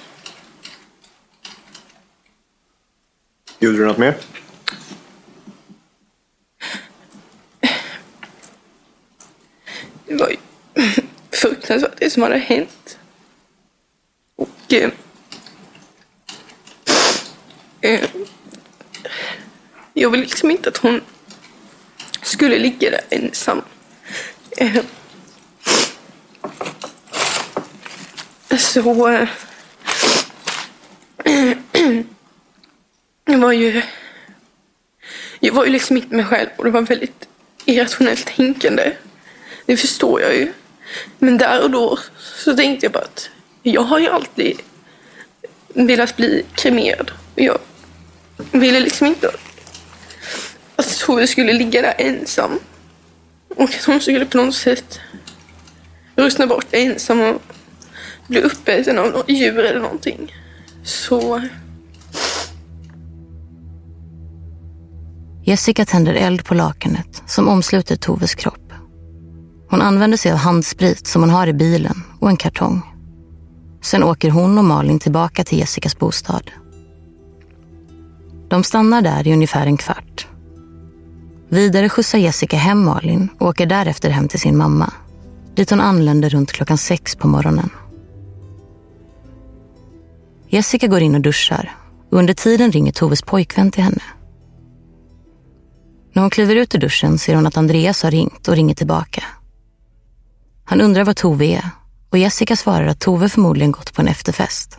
Gjorde 3.58 3.78
du 3.78 3.86
något 3.86 3.98
mer? 3.98 4.14
Det 10.06 10.14
var 10.14 10.28
ju 10.28 10.36
fruktansvärt 11.30 11.98
det 11.98 12.10
som 12.10 12.22
hade 12.22 12.38
hänt. 12.38 12.98
Och 14.36 14.72
eh, 14.72 14.90
eh, 17.80 18.04
jag 19.94 20.10
ville 20.10 20.22
liksom 20.22 20.50
inte 20.50 20.68
att 20.68 20.76
hon 20.76 21.00
skulle 22.22 22.58
ligga 22.58 22.90
där 22.90 23.00
ensam. 23.10 23.62
Eh, 24.56 24.84
så 28.58 29.08
eh, 29.08 29.28
jag 33.24 33.38
var 33.38 33.52
ju 33.52 33.82
jag 35.40 35.52
var 35.52 35.64
ju 35.64 35.70
liksom 35.70 35.96
inte 35.96 36.14
mig 36.14 36.24
själv 36.24 36.48
och 36.56 36.64
det 36.64 36.70
var 36.70 36.80
väldigt 36.80 37.28
irrationellt 37.64 38.26
tänkande. 38.26 38.92
Det 39.66 39.76
förstår 39.76 40.20
jag 40.20 40.34
ju. 40.34 40.52
Men 41.18 41.38
där 41.38 41.62
och 41.62 41.70
då 41.70 41.98
så 42.18 42.56
tänkte 42.56 42.86
jag 42.86 42.92
bara 42.92 43.04
att 43.04 43.30
jag 43.62 43.82
har 43.82 43.98
ju 43.98 44.08
alltid 44.08 44.60
velat 45.74 46.16
bli 46.16 46.44
kremerad. 46.54 47.10
Och 47.34 47.40
jag 47.40 47.58
ville 48.52 48.80
liksom 48.80 49.06
inte 49.06 49.30
att 50.76 50.98
Tove 50.98 51.26
skulle 51.26 51.52
ligga 51.52 51.82
där 51.82 51.94
ensam. 51.98 52.58
Och 53.56 53.62
att 53.62 53.84
hon 53.84 54.00
skulle 54.00 54.26
på 54.26 54.36
något 54.36 54.54
sätt 54.54 55.00
ruttna 56.16 56.46
bort 56.46 56.66
ensam 56.70 57.20
och 57.20 57.42
bli 58.26 58.40
uppäten 58.40 58.98
av 58.98 59.10
något 59.10 59.28
djur 59.28 59.58
eller 59.58 59.80
någonting. 59.80 60.34
Så 60.84 61.42
Jessica 65.44 65.84
tänder 65.84 66.14
eld 66.14 66.44
på 66.44 66.54
lakanet 66.54 67.22
som 67.26 67.48
omsluter 67.48 67.96
Toves 67.96 68.34
kropp. 68.34 68.65
Hon 69.68 69.82
använder 69.82 70.16
sig 70.16 70.32
av 70.32 70.38
handsprit 70.38 71.06
som 71.06 71.22
hon 71.22 71.30
har 71.30 71.46
i 71.46 71.52
bilen 71.52 72.02
och 72.20 72.30
en 72.30 72.36
kartong. 72.36 72.82
Sen 73.82 74.02
åker 74.02 74.30
hon 74.30 74.58
och 74.58 74.64
Malin 74.64 74.98
tillbaka 74.98 75.44
till 75.44 75.58
Jessicas 75.58 75.98
bostad. 75.98 76.50
De 78.48 78.64
stannar 78.64 79.02
där 79.02 79.28
i 79.28 79.32
ungefär 79.32 79.66
en 79.66 79.76
kvart. 79.76 80.26
Vidare 81.48 81.88
skjutsar 81.88 82.18
Jessica 82.18 82.56
hem 82.56 82.84
Malin 82.84 83.28
och 83.38 83.46
åker 83.46 83.66
därefter 83.66 84.10
hem 84.10 84.28
till 84.28 84.40
sin 84.40 84.56
mamma. 84.56 84.92
Dit 85.54 85.70
hon 85.70 85.80
anländer 85.80 86.30
runt 86.30 86.52
klockan 86.52 86.78
sex 86.78 87.16
på 87.16 87.28
morgonen. 87.28 87.70
Jessica 90.48 90.86
går 90.86 91.00
in 91.00 91.14
och 91.14 91.20
duschar 91.20 91.76
och 92.10 92.18
under 92.18 92.34
tiden 92.34 92.72
ringer 92.72 92.92
Toves 92.92 93.22
pojkvän 93.22 93.70
till 93.70 93.82
henne. 93.82 94.02
När 96.12 96.22
hon 96.22 96.30
kliver 96.30 96.56
ut 96.56 96.74
ur 96.74 96.78
duschen 96.78 97.18
ser 97.18 97.34
hon 97.34 97.46
att 97.46 97.56
Andreas 97.56 98.02
har 98.02 98.10
ringt 98.10 98.48
och 98.48 98.56
ringer 98.56 98.74
tillbaka. 98.74 99.24
Han 100.68 100.80
undrar 100.80 101.04
var 101.04 101.12
Tove 101.12 101.44
är 101.44 101.70
och 102.10 102.18
Jessica 102.18 102.56
svarar 102.56 102.86
att 102.86 103.00
Tove 103.00 103.28
förmodligen 103.28 103.72
gått 103.72 103.94
på 103.94 104.02
en 104.02 104.08
efterfest. 104.08 104.78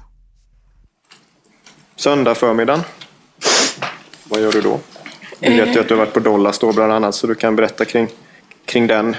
Söndag 1.96 2.36
förmiddagen. 2.36 2.84
Vad 4.24 4.42
gör 4.42 4.52
du 4.52 4.62
då? 4.62 4.80
Vi 5.40 5.60
vet 5.60 5.76
ju 5.76 5.80
att 5.80 5.88
du 5.88 5.94
har 5.94 6.00
varit 6.00 6.14
på 6.14 6.20
Dollarstore 6.20 6.74
bland 6.74 6.94
annat 6.94 7.16
så 7.16 7.28
du 7.28 7.36
kan 7.36 7.56
berätta 7.56 7.86
kring, 7.86 8.08
kring 8.66 8.88
den 8.88 9.16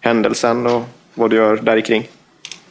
händelsen 0.00 0.66
och 0.66 0.82
vad 1.14 1.30
du 1.30 1.36
gör 1.36 1.56
där 1.56 1.80
kring. 1.80 2.08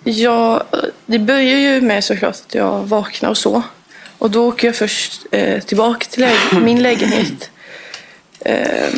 Ja, 0.03 0.63
det 1.05 1.19
börjar 1.19 1.57
ju 1.57 1.81
med 1.81 2.03
såklart 2.03 2.35
att 2.47 2.55
jag 2.55 2.83
vaknar 2.83 3.29
och 3.29 3.37
så. 3.37 3.61
Och 4.17 4.31
då 4.31 4.47
åker 4.47 4.67
jag 4.67 4.75
först 4.75 5.25
eh, 5.31 5.63
tillbaka 5.63 6.05
till 6.09 6.21
läge 6.21 6.59
min 6.61 6.83
lägenhet. 6.83 7.49
Eh, 8.39 8.93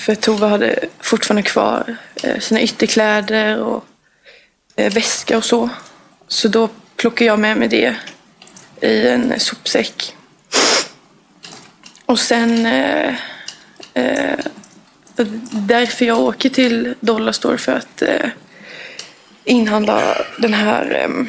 för 0.00 0.14
Tove 0.14 0.46
hade 0.46 0.78
fortfarande 1.00 1.42
kvar 1.42 1.96
eh, 2.22 2.38
sina 2.38 2.60
ytterkläder 2.60 3.62
och 3.62 3.84
eh, 4.76 4.92
väska 4.92 5.36
och 5.36 5.44
så. 5.44 5.68
Så 6.28 6.48
då 6.48 6.68
plockade 6.96 7.24
jag 7.24 7.38
med 7.38 7.56
mig 7.56 7.68
det 7.68 7.96
i 8.80 9.08
en 9.08 9.40
sopsäck. 9.40 10.16
Och 12.06 12.18
sen 12.18 12.66
eh, 12.66 13.14
eh, 13.94 14.38
därför 15.50 16.04
jag 16.04 16.18
åker 16.18 16.48
till 16.48 16.94
Dollarstore 17.00 17.58
för 17.58 17.72
att 17.72 18.02
eh, 18.02 18.30
inhandla 19.44 20.16
den 20.38 20.54
här 20.54 21.04
eh, 21.04 21.26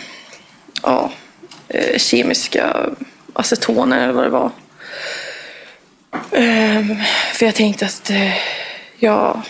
ja, 0.84 1.12
eh, 1.68 1.98
kemiska 1.98 2.90
acetonen 3.34 4.00
eller 4.00 4.14
vad 4.14 4.24
det 4.24 4.30
var. 4.30 4.52
Um, 6.12 6.97
för 7.34 7.45
jag 7.45 7.56
tänkte 7.56 7.86
att 7.86 8.12
uh, 8.12 8.34
jag 8.97 9.41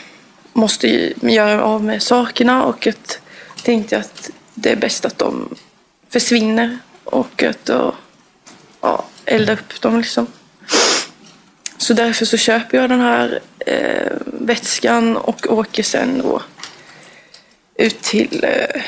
måste 0.53 1.13
göra 1.21 1.63
av 1.63 1.83
med 1.83 2.03
sakerna 2.03 2.63
och 2.63 2.87
att 2.87 3.19
tänkte 3.63 3.97
att 3.97 4.29
det 4.53 4.71
är 4.71 4.75
bäst 4.75 5.05
att 5.05 5.17
de 5.17 5.55
försvinner 6.09 6.77
och 7.03 7.43
att 7.43 7.65
då, 7.65 7.95
ja, 8.81 9.05
elda 9.25 9.53
upp 9.53 9.81
dem 9.81 9.97
liksom. 9.97 10.27
Så 11.77 11.93
därför 11.93 12.25
så 12.25 12.37
köper 12.37 12.77
jag 12.77 12.89
den 12.89 12.99
här 12.99 13.39
eh, 13.59 14.17
vätskan 14.25 15.17
och 15.17 15.51
åker 15.51 15.83
sen 15.83 16.21
då 16.21 16.41
ut 17.75 18.01
till 18.01 18.43
eh, 18.43 18.81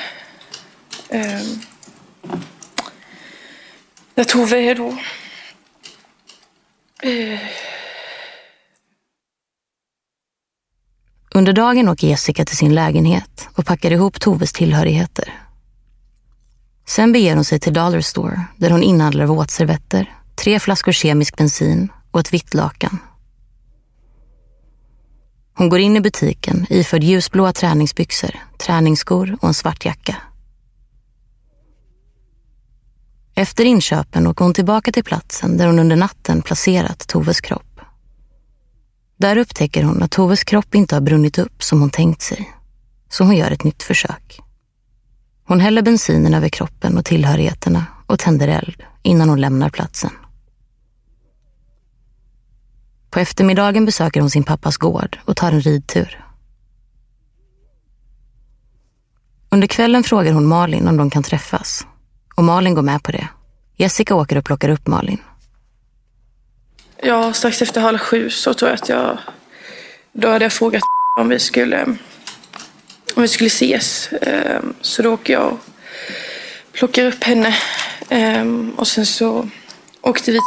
eh, 1.20 1.42
där 4.16 4.24
Tove 4.24 4.58
är 4.58 4.76
då. 4.76 4.98
Under 11.36 11.54
dagen 11.54 11.90
åker 11.90 12.08
Jessica 12.08 12.46
till 12.46 12.58
sin 12.58 12.76
lägenhet 12.76 13.48
och 13.56 13.66
packar 13.66 13.92
ihop 13.92 14.20
Toves 14.20 14.54
tillhörigheter. 14.54 15.34
Sen 16.88 17.12
beger 17.12 17.36
hon 17.36 17.46
sig 17.46 17.60
till 17.60 17.74
Dollar 17.74 18.02
Store 18.02 18.42
där 18.58 18.70
hon 18.70 18.84
inhandlar 18.84 19.26
våtservetter, 19.26 20.18
tre 20.36 20.60
flaskor 20.60 20.92
kemisk 20.92 21.38
bensin 21.38 21.92
och 22.12 22.20
ett 22.20 22.34
vitt 22.34 22.54
lakan. 22.54 23.00
Hon 25.54 25.70
går 25.70 25.80
in 25.80 25.98
i 25.98 26.02
butiken 26.02 26.66
iförd 26.70 27.04
ljusblåa 27.04 27.54
träningsbyxor, 27.54 28.32
träningsskor 28.58 29.38
och 29.42 29.48
en 29.48 29.54
svart 29.54 29.86
jacka. 29.86 30.16
Efter 33.36 33.66
inköpen 33.66 34.28
åker 34.28 34.46
hon 34.46 34.54
tillbaka 34.54 34.92
till 34.92 35.04
platsen 35.04 35.58
där 35.58 35.68
hon 35.68 35.80
under 35.80 35.96
natten 35.96 36.42
placerat 36.42 37.08
Toves 37.08 37.42
kropp. 37.42 37.80
Där 39.18 39.38
upptäcker 39.38 39.84
hon 39.84 40.04
att 40.04 40.12
Toves 40.12 40.44
kropp 40.44 40.76
inte 40.76 40.96
har 40.96 41.02
brunnit 41.02 41.38
upp 41.38 41.64
som 41.64 41.80
hon 41.80 41.90
tänkt 41.90 42.22
sig, 42.22 42.54
så 43.10 43.24
hon 43.24 43.38
gör 43.38 43.52
ett 43.52 43.64
nytt 43.64 43.84
försök. 43.84 44.40
Hon 45.48 45.60
häller 45.60 45.82
bensinen 45.82 46.34
över 46.34 46.50
kroppen 46.50 46.98
och 46.98 47.06
tillhörigheterna 47.06 47.86
och 48.06 48.20
tänder 48.20 48.48
eld 48.48 48.84
innan 49.02 49.30
hon 49.30 49.42
lämnar 49.42 49.70
platsen. 49.70 50.12
På 53.10 53.20
eftermiddagen 53.20 53.86
besöker 53.86 54.22
hon 54.22 54.30
sin 54.30 54.44
pappas 54.44 54.78
gård 54.78 55.20
och 55.26 55.36
tar 55.36 55.52
en 55.52 55.62
ridtur. 55.62 56.26
Under 59.50 59.68
kvällen 59.68 60.04
frågar 60.04 60.34
hon 60.34 60.46
Malin 60.48 60.88
om 60.88 60.98
de 60.98 61.10
kan 61.10 61.24
träffas 61.24 61.86
och 62.36 62.44
Malin 62.44 62.76
går 62.76 62.82
med 62.82 63.04
på 63.04 63.12
det. 63.12 63.28
Jessica 63.78 64.16
åker 64.16 64.38
och 64.38 64.46
plockar 64.46 64.70
upp 64.70 64.88
Malin. 64.88 65.22
Ja, 67.02 67.34
strax 67.34 67.62
efter 67.62 67.82
halv 67.82 67.98
sju 67.98 68.30
så 68.30 68.54
tror 68.54 68.72
jag 68.72 68.80
att 68.80 68.90
jag... 68.90 69.18
Då 70.12 70.30
hade 70.30 70.46
jag 70.46 70.54
frågat 70.54 70.82
om 71.20 71.30
vi 71.30 71.40
skulle, 71.40 71.84
om 73.16 73.22
vi 73.22 73.28
skulle 73.28 73.48
ses. 73.48 74.10
Ehm, 74.22 74.74
så 74.82 75.02
då 75.02 75.14
åker 75.14 75.34
jag 75.34 75.54
och 75.54 75.60
plockar 76.72 77.06
upp 77.06 77.24
henne. 77.24 77.56
Ehm, 78.10 78.74
och 78.78 78.88
sen 78.88 79.06
så 79.06 79.50
åkte 80.02 80.32
vi 80.32 80.40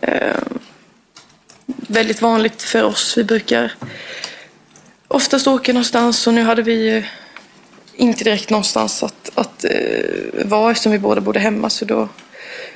ehm, 0.00 0.58
Väldigt 1.66 2.22
vanligt 2.22 2.62
för 2.62 2.82
oss. 2.82 3.18
Vi 3.18 3.24
brukar 3.24 3.72
oftast 5.08 5.46
åka 5.46 5.72
någonstans 5.72 6.26
och 6.26 6.34
nu 6.34 6.42
hade 6.42 6.62
vi 6.62 7.06
inte 7.96 8.24
direkt 8.24 8.50
någonstans 8.50 9.02
att, 9.02 9.30
att 9.34 9.64
uh, 9.64 10.44
vara 10.44 10.70
eftersom 10.70 10.92
vi 10.92 10.98
båda 10.98 11.20
bodde 11.20 11.40
hemma. 11.40 11.70
Så 11.70 11.84
då, 11.84 12.08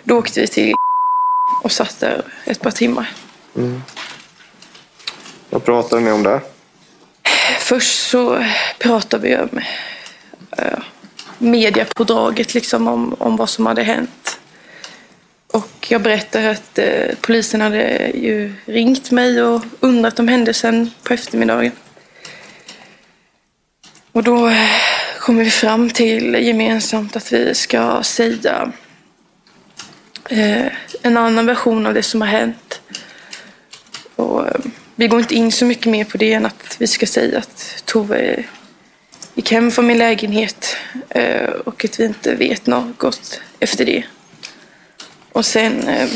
då 0.04 0.18
åkte 0.18 0.40
vi 0.40 0.46
till 0.46 0.74
och 1.62 1.72
satt 1.72 2.00
där 2.00 2.22
ett 2.44 2.60
par 2.60 2.70
timmar. 2.70 3.10
Mm. 3.56 3.82
Vad 5.50 5.64
pratade 5.64 6.02
ni 6.02 6.10
om 6.10 6.22
där? 6.22 6.40
Först 7.58 8.08
så 8.08 8.44
pratade 8.78 9.28
vi 9.28 9.36
om 9.36 9.60
uh, 10.58 10.78
mediapådraget, 11.38 12.54
liksom 12.54 12.88
om, 12.88 13.16
om 13.18 13.36
vad 13.36 13.48
som 13.48 13.66
hade 13.66 13.82
hänt. 13.82 14.40
Och 15.52 15.86
jag 15.88 16.02
berättade 16.02 16.50
att 16.50 16.78
uh, 16.78 17.14
polisen 17.20 17.60
hade 17.60 18.10
ju 18.14 18.54
ringt 18.64 19.10
mig 19.10 19.42
och 19.42 19.64
undrat 19.80 20.18
om 20.18 20.28
händelsen 20.28 20.90
på 21.02 21.14
eftermiddagen. 21.14 21.72
Och 24.12 24.22
då 24.24 24.52
kommer 25.28 25.44
vi 25.44 25.50
fram 25.50 25.90
till 25.90 26.34
gemensamt 26.34 27.16
att 27.16 27.32
vi 27.32 27.54
ska 27.54 28.02
säga 28.02 28.72
eh, 30.28 30.66
en 31.02 31.16
annan 31.16 31.46
version 31.46 31.86
av 31.86 31.94
det 31.94 32.02
som 32.02 32.20
har 32.20 32.28
hänt. 32.28 32.80
Och, 34.16 34.46
eh, 34.46 34.60
vi 34.94 35.08
går 35.08 35.20
inte 35.20 35.34
in 35.34 35.52
så 35.52 35.64
mycket 35.64 35.86
mer 35.86 36.04
på 36.04 36.16
det 36.18 36.32
än 36.32 36.46
att 36.46 36.76
vi 36.78 36.86
ska 36.86 37.06
säga 37.06 37.38
att 37.38 37.82
Tove 37.84 38.44
gick 39.34 39.52
hem 39.52 39.70
från 39.70 39.86
min 39.86 39.98
lägenhet 39.98 40.76
eh, 41.08 41.50
och 41.50 41.84
att 41.84 42.00
vi 42.00 42.04
inte 42.04 42.34
vet 42.34 42.66
något 42.66 43.40
efter 43.60 43.84
det. 43.84 44.04
Och 45.32 45.46
sen 45.46 45.88
eh, 45.88 46.08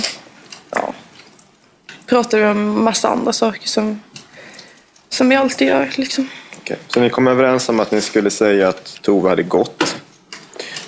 ja, 0.71 0.95
pratar 2.07 2.39
vi 2.39 2.45
om 2.45 2.85
massa 2.85 3.09
andra 3.09 3.33
saker 3.33 3.69
som, 3.69 4.01
som 5.09 5.29
vi 5.29 5.37
alltid 5.37 5.69
gör. 5.69 5.91
Liksom. 5.97 6.29
Okay. 6.63 6.77
Så 6.89 7.01
ni 7.01 7.11
kom 7.11 7.29
överens 7.29 7.69
om 7.69 7.81
att 7.81 7.91
ni 7.91 8.01
skulle 8.01 8.31
säga 8.31 8.69
att 8.69 8.99
Tove 9.03 9.29
hade 9.29 9.43
gått. 9.43 9.97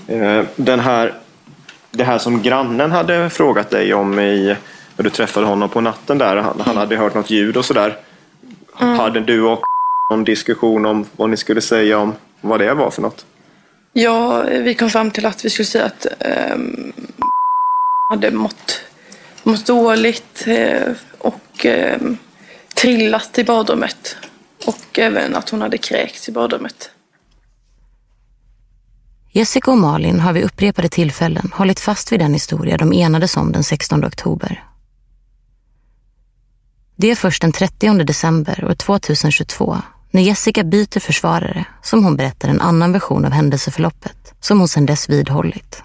Eh, 0.08 0.44
den 0.56 0.80
här, 0.80 1.14
det 1.90 2.04
här 2.04 2.18
som 2.18 2.42
grannen 2.42 2.92
hade 2.92 3.30
frågat 3.30 3.70
dig 3.70 3.94
om 3.94 4.18
i, 4.18 4.56
när 4.96 5.04
du 5.04 5.10
träffade 5.10 5.46
honom 5.46 5.68
på 5.68 5.80
natten 5.80 6.18
där. 6.18 6.36
Han, 6.36 6.60
han 6.60 6.76
hade 6.76 6.96
hört 6.96 7.14
något 7.14 7.30
ljud 7.30 7.56
och 7.56 7.64
sådär. 7.64 7.98
Mm. 8.80 8.98
Hade 8.98 9.20
du 9.20 9.42
och 9.42 9.62
någon 10.10 10.24
diskussion 10.24 10.86
om 10.86 11.06
vad 11.16 11.30
ni 11.30 11.36
skulle 11.36 11.60
säga 11.60 11.98
om 11.98 12.12
vad 12.40 12.60
det 12.60 12.74
var 12.74 12.90
för 12.90 13.02
något? 13.02 13.26
Ja, 13.92 14.42
vi 14.42 14.74
kom 14.74 14.90
fram 14.90 15.10
till 15.10 15.26
att 15.26 15.44
vi 15.44 15.50
skulle 15.50 15.66
säga 15.66 15.84
att 15.84 16.06
um, 16.54 16.92
hade 18.10 18.30
mått, 18.30 18.80
mått 19.42 19.66
dåligt 19.66 20.44
uh, 20.48 20.94
och 21.18 21.66
um, 22.00 22.18
trillat 22.74 23.38
i 23.38 23.44
badrummet. 23.44 24.16
Och 24.66 24.98
även 24.98 25.36
att 25.36 25.48
hon 25.48 25.60
hade 25.60 25.78
kräkts 25.78 26.28
i 26.28 26.32
badrummet. 26.32 26.90
Jessica 29.32 29.70
och 29.70 29.78
Malin 29.78 30.20
har 30.20 30.32
vid 30.32 30.44
upprepade 30.44 30.88
tillfällen 30.88 31.50
hållit 31.54 31.80
fast 31.80 32.12
vid 32.12 32.20
den 32.20 32.32
historia 32.32 32.76
de 32.76 32.92
enades 32.92 33.36
om 33.36 33.52
den 33.52 33.64
16 33.64 34.04
oktober. 34.04 34.64
Det 36.96 37.10
är 37.10 37.14
först 37.14 37.42
den 37.42 37.52
30 37.52 38.04
december 38.04 38.64
år 38.64 38.74
2022 38.74 39.76
när 40.10 40.22
Jessica 40.22 40.64
byter 40.64 41.00
försvarare 41.00 41.64
som 41.82 42.04
hon 42.04 42.16
berättar 42.16 42.48
en 42.48 42.60
annan 42.60 42.92
version 42.92 43.24
av 43.24 43.30
händelseförloppet 43.30 44.34
som 44.40 44.58
hon 44.58 44.68
sedan 44.68 44.86
dess 44.86 45.08
vidhållit. 45.08 45.82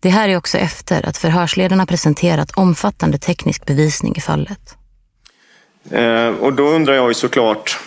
Det 0.00 0.08
här 0.08 0.28
är 0.28 0.36
också 0.36 0.58
efter 0.58 1.06
att 1.06 1.16
förhörsledarna 1.16 1.86
presenterat 1.86 2.50
omfattande 2.50 3.18
teknisk 3.18 3.66
bevisning 3.66 4.16
i 4.16 4.20
fallet. 4.20 4.76
Eh, 5.90 6.28
och 6.28 6.52
då 6.52 6.62
undrar 6.68 6.94
jag 6.94 7.08
ju 7.08 7.14
såklart 7.14 7.78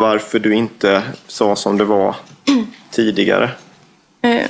varför 0.00 0.38
du 0.38 0.54
inte 0.54 1.02
sa 1.26 1.56
som 1.56 1.78
det 1.78 1.84
var 1.84 2.16
tidigare. 2.90 3.50
Eh, 4.22 4.46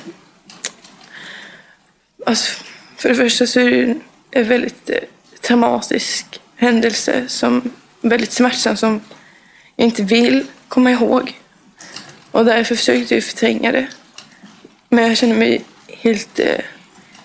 alltså, 2.27 2.65
för 2.97 3.09
det 3.09 3.15
första 3.15 3.47
så 3.47 3.61
är 3.61 3.71
det 3.71 3.97
en 4.31 4.49
väldigt 4.49 4.91
eh, 4.91 4.97
traumatisk 5.41 6.41
händelse 6.57 7.29
som 7.29 7.71
väldigt 8.01 8.33
smärtsam 8.33 8.77
som 8.77 9.01
jag 9.77 9.85
inte 9.85 10.03
vill 10.03 10.45
komma 10.69 10.91
ihåg. 10.91 11.41
Och 12.31 12.45
därför 12.45 12.75
försökte 12.75 13.15
jag 13.15 13.25
förtränga 13.25 13.73
det. 13.73 13.87
Men 14.89 15.09
jag 15.09 15.17
kände 15.17 15.35
mig 15.35 15.65
helt 15.89 16.39
eh, 16.39 16.61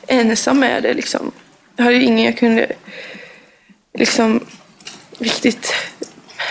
ensam 0.08 0.60
med 0.60 0.84
det. 0.84 0.94
Liksom. 0.94 1.32
Jag 1.76 1.84
hade 1.84 1.96
ingen 1.96 2.26
jag 2.26 2.38
kunde 2.38 2.72
liksom 3.94 4.46
riktigt 5.20 5.74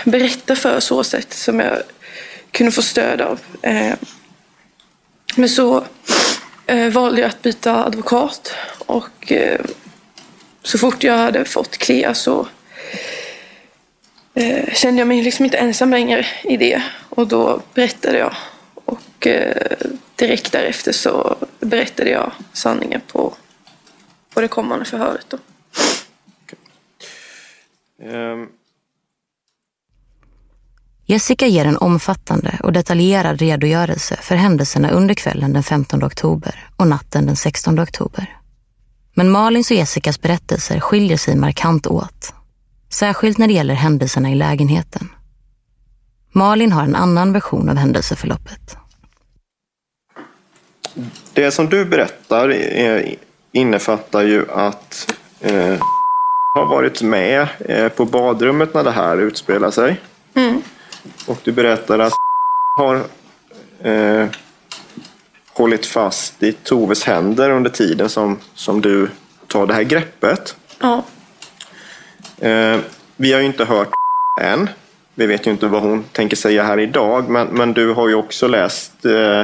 berätta 0.05 0.57
för 0.57 0.81
så 0.81 1.05
sätt 1.05 1.33
som 1.33 1.61
jag 1.61 1.83
kunde 2.51 2.73
få 2.73 2.83
stöd 2.83 3.21
av. 3.21 3.41
Eh, 3.63 3.95
men 5.37 5.49
så 5.49 5.85
eh, 6.67 6.89
valde 6.89 7.21
jag 7.21 7.29
att 7.29 7.43
byta 7.43 7.85
advokat 7.85 8.55
Och 8.87 9.33
eh, 9.33 9.61
så 10.63 10.79
fort 10.79 11.05
jag 11.05 11.19
hade 11.19 11.45
fått 11.45 11.79
Klea 11.79 12.15
så 12.15 12.47
kände 14.73 15.01
jag 15.01 15.09
mig 15.09 15.23
liksom 15.23 15.45
inte 15.45 15.57
ensam 15.57 15.91
längre 15.91 16.27
i 16.45 16.57
det. 16.57 16.83
Och 17.09 17.29
då 17.29 17.63
berättade 17.75 18.19
jag. 18.19 18.37
Och 18.75 19.27
direkt 20.17 20.53
därefter 20.53 20.93
så 20.93 21.37
berättade 21.61 22.11
jag 22.11 22.33
sanningen 22.53 23.01
på, 23.07 23.35
på 24.35 24.41
det 24.41 24.49
kommande 24.49 24.85
förhöret. 24.85 25.27
Då. 25.29 25.39
Um, 28.05 28.51
Jessica 31.09 31.47
ger 31.47 31.65
en 31.65 31.77
omfattande 31.77 32.59
och 32.63 32.73
detaljerad 32.73 33.39
redogörelse 33.41 34.17
för 34.23 34.37
händelserna 34.37 34.91
under 34.91 35.15
kvällen 35.15 35.53
den 35.53 35.63
15 35.63 36.05
oktober 36.05 36.69
och 36.77 36.87
natten 36.87 37.27
den 37.27 37.37
16 37.37 37.81
oktober. 37.81 38.37
Men 39.15 39.31
Malins 39.31 39.71
och 39.71 39.77
Jessicas 39.77 40.21
berättelser 40.21 40.81
skiljer 40.81 41.17
sig 41.17 41.37
markant 41.37 41.87
åt. 41.87 42.35
Särskilt 42.91 43.39
när 43.39 43.47
det 43.47 43.53
gäller 43.53 43.75
händelserna 43.75 44.31
i 44.31 44.35
lägenheten. 44.35 45.09
Malin 46.33 46.73
har 46.73 46.83
en 46.83 46.95
annan 46.95 47.33
version 47.33 47.69
av 47.69 47.77
händelseförloppet. 47.77 48.77
Det 51.33 51.51
som 51.51 51.67
du 51.67 51.85
berättar 51.85 52.57
innefattar 53.53 54.23
ju 54.23 54.51
att 54.51 55.15
eh, 55.41 55.79
har 56.55 56.67
varit 56.67 57.03
med 57.03 57.49
eh, 57.61 57.89
på 57.89 58.05
badrummet 58.05 58.75
när 58.75 58.85
det 58.85 58.91
här 58.91 59.17
utspelar 59.17 59.71
sig. 59.71 60.01
Mm. 60.35 60.63
Och 61.27 61.39
du 61.45 61.53
berättar 61.53 61.99
att 61.99 62.13
har 62.79 63.03
eh, 63.83 64.27
hållit 65.53 65.87
fast 65.87 66.43
i 66.43 66.53
Toves 66.53 67.05
händer 67.05 67.51
under 67.51 67.71
tiden 67.71 68.09
som, 68.09 68.39
som 68.55 68.81
du 68.81 69.09
tar 69.47 69.67
det 69.67 69.75
här 69.75 69.83
greppet. 69.83 70.57
Ja. 70.81 71.05
Eh, 72.39 72.79
vi 73.17 73.33
har 73.33 73.41
ju 73.41 73.47
inte 73.47 73.65
hört 73.65 73.91
än. 74.43 74.71
Vi 75.15 75.27
vet 75.27 75.47
ju 75.47 75.51
inte 75.51 75.67
vad 75.67 75.83
hon 75.83 76.05
tänker 76.13 76.37
säga 76.37 76.65
här 76.65 76.79
idag. 76.81 77.29
Men, 77.31 77.47
men 77.47 77.73
du 77.73 77.93
har 77.93 78.09
ju 78.09 78.15
också 78.15 78.49
läst 78.49 79.05
eh, 79.05 79.43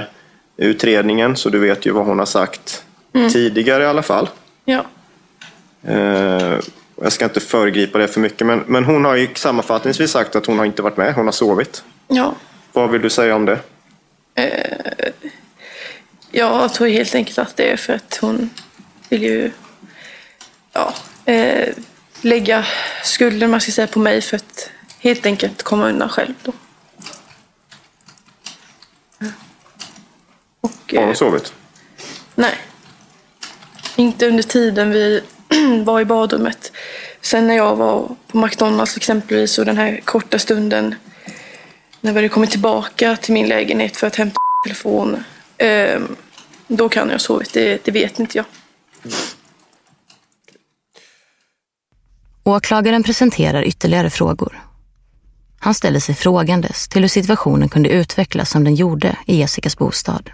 utredningen 0.56 1.36
så 1.36 1.48
du 1.48 1.58
vet 1.58 1.86
ju 1.86 1.90
vad 1.90 2.06
hon 2.06 2.18
har 2.18 2.26
sagt 2.26 2.84
Mm. 3.14 3.30
tidigare 3.30 3.82
i 3.82 3.86
alla 3.86 4.02
fall. 4.02 4.28
Ja. 4.64 4.84
Eh, 5.82 6.58
jag 7.02 7.12
ska 7.12 7.24
inte 7.24 7.40
föregripa 7.40 7.98
det 7.98 8.08
för 8.08 8.20
mycket 8.20 8.46
men, 8.46 8.64
men 8.66 8.84
hon 8.84 9.04
har 9.04 9.16
ju 9.16 9.34
sammanfattningsvis 9.34 10.10
sagt 10.10 10.36
att 10.36 10.46
hon 10.46 10.58
har 10.58 10.66
inte 10.66 10.82
varit 10.82 10.96
med, 10.96 11.14
hon 11.14 11.24
har 11.24 11.32
sovit. 11.32 11.84
Ja. 12.08 12.34
Vad 12.72 12.90
vill 12.90 13.02
du 13.02 13.10
säga 13.10 13.34
om 13.34 13.44
det? 13.44 13.58
Eh, 14.34 15.12
jag 16.30 16.74
tror 16.74 16.88
helt 16.88 17.14
enkelt 17.14 17.38
att 17.38 17.56
det 17.56 17.70
är 17.70 17.76
för 17.76 17.92
att 17.92 18.18
hon 18.20 18.50
vill 19.08 19.22
ju 19.22 19.50
ja, 20.72 20.94
eh, 21.24 21.68
lägga 22.20 22.66
skulden 23.02 23.50
man 23.50 23.60
ska 23.60 23.72
säga, 23.72 23.86
på 23.86 23.98
mig 23.98 24.20
för 24.20 24.36
att 24.36 24.70
helt 24.98 25.26
enkelt 25.26 25.62
komma 25.62 25.88
undan 25.88 26.08
själv. 26.08 26.34
Då. 26.42 26.52
Och, 30.60 30.94
Har 30.94 31.00
hon 31.00 31.08
eh, 31.08 31.14
sovit? 31.14 31.52
nej. 32.34 32.54
Inte 33.96 34.28
under 34.28 34.42
tiden 34.42 34.90
vi 34.90 35.22
var 35.84 36.00
i 36.00 36.04
badrummet. 36.04 36.72
Sen 37.20 37.46
när 37.46 37.54
jag 37.56 37.76
var 37.76 38.16
på 38.26 38.38
McDonalds 38.38 38.96
exempelvis 38.96 39.58
och 39.58 39.64
den 39.64 39.76
här 39.76 40.00
korta 40.04 40.38
stunden 40.38 40.94
när 42.00 42.12
vi 42.12 42.18
hade 42.18 42.28
kommit 42.28 42.50
tillbaka 42.50 43.16
till 43.16 43.34
min 43.34 43.48
lägenhet 43.48 43.96
för 43.96 44.06
att 44.06 44.16
hämta 44.16 44.36
telefon. 44.66 45.24
Ehm, 45.58 46.16
då 46.66 46.88
kan 46.88 47.08
jag 47.08 47.14
ha 47.14 47.18
sovit, 47.18 47.52
det, 47.52 47.84
det 47.84 47.90
vet 47.90 48.18
inte 48.18 48.38
jag. 48.38 48.46
Åklagaren 52.44 53.02
presenterar 53.02 53.62
ytterligare 53.62 54.10
frågor. 54.10 54.62
Han 55.58 55.74
ställer 55.74 56.00
sig 56.00 56.14
frågandes 56.14 56.88
till 56.88 57.02
hur 57.02 57.08
situationen 57.08 57.68
kunde 57.68 57.88
utvecklas 57.88 58.50
som 58.50 58.64
den 58.64 58.74
gjorde 58.74 59.16
i 59.26 59.36
Jessicas 59.36 59.76
bostad. 59.78 60.30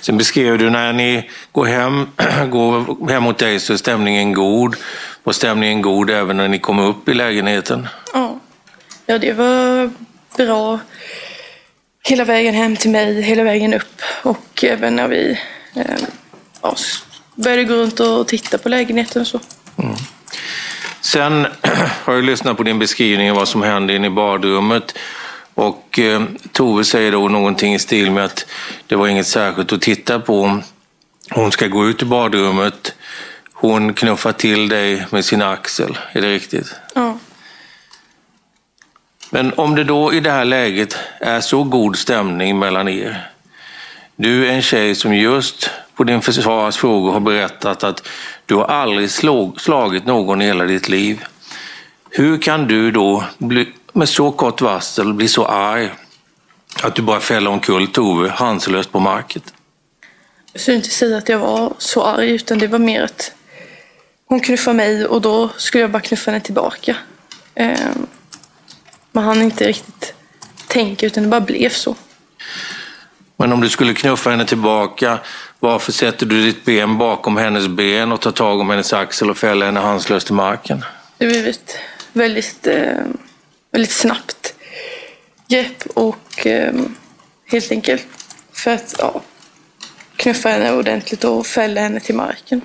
Sen 0.00 0.18
beskrev 0.18 0.58
du 0.58 0.70
när 0.70 0.92
ni 0.92 1.30
går 1.52 1.64
hem, 1.64 2.08
går 2.50 3.08
hem 3.10 3.22
mot 3.22 3.38
dig 3.38 3.60
så 3.60 3.72
är 3.72 3.76
stämningen 3.76 4.32
god. 4.32 4.76
Var 5.24 5.32
stämningen 5.32 5.82
god 5.82 6.10
även 6.10 6.36
när 6.36 6.48
ni 6.48 6.58
kom 6.58 6.78
upp 6.78 7.08
i 7.08 7.14
lägenheten? 7.14 7.88
Ja. 8.12 8.40
ja, 9.06 9.18
det 9.18 9.32
var 9.32 9.90
bra 10.36 10.78
hela 12.02 12.24
vägen 12.24 12.54
hem 12.54 12.76
till 12.76 12.90
mig, 12.90 13.22
hela 13.22 13.42
vägen 13.42 13.74
upp 13.74 14.02
och 14.22 14.64
även 14.64 14.96
när 14.96 15.08
vi 15.08 15.38
eh, 15.74 15.84
ja, 16.62 16.76
började 17.34 17.64
gå 17.64 17.74
runt 17.74 18.00
och 18.00 18.28
titta 18.28 18.58
på 18.58 18.68
lägenheten 18.68 19.22
och 19.22 19.28
så. 19.28 19.40
Sen 21.00 21.46
har 22.04 22.14
jag 22.14 22.24
lyssnat 22.24 22.56
på 22.56 22.62
din 22.62 22.78
beskrivning 22.78 23.30
av 23.30 23.36
vad 23.36 23.48
som 23.48 23.62
hände 23.62 23.94
inne 23.94 24.06
i 24.06 24.10
badrummet. 24.10 24.98
Och 25.54 25.98
eh, 25.98 26.22
Tove 26.52 26.84
säger 26.84 27.12
då 27.12 27.28
någonting 27.28 27.74
i 27.74 27.78
stil 27.78 28.10
med 28.10 28.24
att 28.24 28.46
det 28.86 28.96
var 28.96 29.08
inget 29.08 29.26
särskilt 29.26 29.72
att 29.72 29.80
titta 29.80 30.20
på. 30.20 30.60
Hon 31.30 31.52
ska 31.52 31.66
gå 31.66 31.86
ut 31.86 32.02
i 32.02 32.04
badrummet. 32.04 32.94
Hon 33.52 33.94
knuffar 33.94 34.32
till 34.32 34.68
dig 34.68 35.06
med 35.10 35.24
sin 35.24 35.42
axel. 35.42 35.98
Är 36.12 36.20
det 36.20 36.30
riktigt? 36.30 36.74
Ja. 36.94 37.18
Men 39.30 39.52
om 39.56 39.74
det 39.74 39.84
då 39.84 40.12
i 40.12 40.20
det 40.20 40.30
här 40.30 40.44
läget 40.44 40.96
är 41.20 41.40
så 41.40 41.64
god 41.64 41.96
stämning 41.96 42.58
mellan 42.58 42.88
er. 42.88 43.30
Du 44.16 44.46
är 44.46 44.52
en 44.52 44.62
tjej 44.62 44.94
som 44.94 45.14
just 45.14 45.70
på 45.94 46.04
din 46.04 46.22
försvarares 46.22 46.76
frågor 46.76 47.12
har 47.12 47.20
berättat 47.20 47.84
att 47.84 48.08
du 48.46 48.54
har 48.54 48.64
aldrig 48.64 49.10
slog, 49.10 49.60
slagit 49.60 50.06
någon 50.06 50.42
i 50.42 50.44
hela 50.44 50.64
ditt 50.64 50.88
liv. 50.88 51.24
Hur 52.10 52.38
kan 52.38 52.66
du 52.66 52.90
då 52.90 53.24
bli, 53.38 53.72
med 53.92 54.08
så 54.08 54.32
kort 54.32 54.60
varsel 54.60 55.14
bli 55.14 55.28
så 55.28 55.46
arg 55.46 55.90
att 56.82 56.94
du 56.94 57.02
bara 57.02 57.20
fäller 57.20 57.50
omkull 57.50 57.86
Tove 57.86 58.30
handslöst 58.30 58.92
på 58.92 59.00
marken? 59.00 59.42
Jag 60.52 60.62
skulle 60.62 60.76
inte 60.76 60.88
säga 60.88 61.16
att 61.16 61.28
jag 61.28 61.38
var 61.38 61.72
så 61.78 62.02
arg 62.02 62.30
utan 62.30 62.58
det 62.58 62.66
var 62.66 62.78
mer 62.78 63.02
att 63.02 63.32
hon 64.26 64.40
knuffade 64.40 64.76
mig 64.76 65.06
och 65.06 65.20
då 65.20 65.50
skulle 65.56 65.82
jag 65.82 65.90
bara 65.90 66.02
knuffa 66.02 66.30
henne 66.30 66.44
tillbaka. 66.44 66.96
Eh, 67.54 67.78
man 69.12 69.24
hann 69.24 69.42
inte 69.42 69.68
riktigt 69.68 70.14
tänka 70.66 71.06
utan 71.06 71.22
det 71.22 71.28
bara 71.28 71.40
blev 71.40 71.70
så. 71.70 71.96
Men 73.36 73.52
om 73.52 73.60
du 73.60 73.68
skulle 73.68 73.94
knuffa 73.94 74.30
henne 74.30 74.44
tillbaka, 74.44 75.18
varför 75.60 75.92
sätter 75.92 76.26
du 76.26 76.42
ditt 76.42 76.64
ben 76.64 76.98
bakom 76.98 77.36
hennes 77.36 77.68
ben 77.68 78.12
och 78.12 78.20
tar 78.20 78.32
tag 78.32 78.60
om 78.60 78.70
hennes 78.70 78.92
axel 78.92 79.30
och 79.30 79.38
fäller 79.38 79.66
henne 79.66 79.80
handslöst 79.80 80.26
till 80.26 80.34
marken? 80.34 80.84
Det 81.18 81.26
blev 81.26 81.46
ett 81.46 81.76
väldigt, 82.12 82.66
eh, 82.66 82.94
väldigt 83.70 83.92
snabbt 83.92 84.54
grepp 85.48 85.86
och 85.94 86.46
eh, 86.46 86.74
helt 87.46 87.70
enkelt 87.70 88.06
för 88.52 88.70
att 88.70 88.94
ja, 88.98 89.22
knuffa 90.16 90.48
henne 90.48 90.72
ordentligt 90.72 91.24
och 91.24 91.46
fälla 91.46 91.80
henne 91.80 92.00
till 92.00 92.14
marken. 92.14 92.60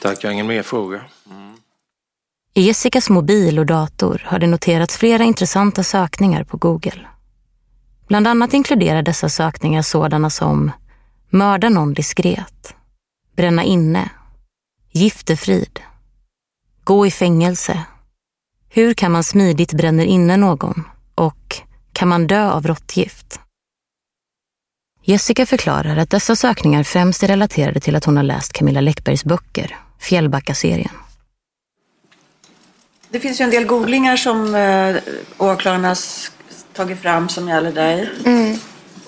Tack, 0.00 0.24
jag 0.24 0.28
har 0.28 0.32
ingen 0.32 0.46
mer 0.46 0.62
fråga. 0.62 1.04
I 2.54 2.62
Jessicas 2.62 3.10
mobil 3.10 3.58
och 3.58 3.66
dator 3.66 4.22
har 4.26 4.38
det 4.38 4.46
noterats 4.46 4.96
flera 4.96 5.24
intressanta 5.24 5.82
sökningar 5.82 6.44
på 6.44 6.56
Google. 6.56 7.06
Bland 8.08 8.26
annat 8.26 8.54
inkluderar 8.54 9.02
dessa 9.02 9.28
sökningar 9.28 9.82
sådana 9.82 10.30
som 10.30 10.72
mörda 11.30 11.68
någon 11.68 11.94
diskret, 11.94 12.74
bränna 13.36 13.64
inne, 13.64 14.10
giftefrid, 14.92 15.80
gå 16.84 17.06
i 17.06 17.10
fängelse, 17.10 17.84
hur 18.74 18.94
kan 18.94 19.12
man 19.12 19.24
smidigt 19.24 19.72
bränna 19.72 20.02
inne 20.02 20.36
någon 20.36 20.84
och 21.14 21.56
kan 21.92 22.08
man 22.08 22.26
dö 22.26 22.50
av 22.50 22.66
råttgift? 22.66 23.40
Jessica 25.04 25.46
förklarar 25.46 25.96
att 25.96 26.10
dessa 26.10 26.36
sökningar 26.36 26.82
främst 26.82 27.22
är 27.22 27.28
relaterade 27.28 27.80
till 27.80 27.96
att 27.96 28.04
hon 28.04 28.16
har 28.16 28.24
läst 28.24 28.52
Camilla 28.52 28.80
Läckbergs 28.80 29.24
böcker, 29.24 29.76
Fjällbacka-serien. 30.00 30.94
Det 33.08 33.20
finns 33.20 33.40
ju 33.40 33.44
en 33.44 33.50
del 33.50 33.64
googlingar 33.64 34.16
som 34.16 34.54
eh, 34.54 34.96
åklagarna 35.38 35.94
tagit 36.72 37.00
fram 37.00 37.28
som 37.28 37.48
gäller 37.48 37.72
dig. 37.72 38.10
Mm. 38.24 38.56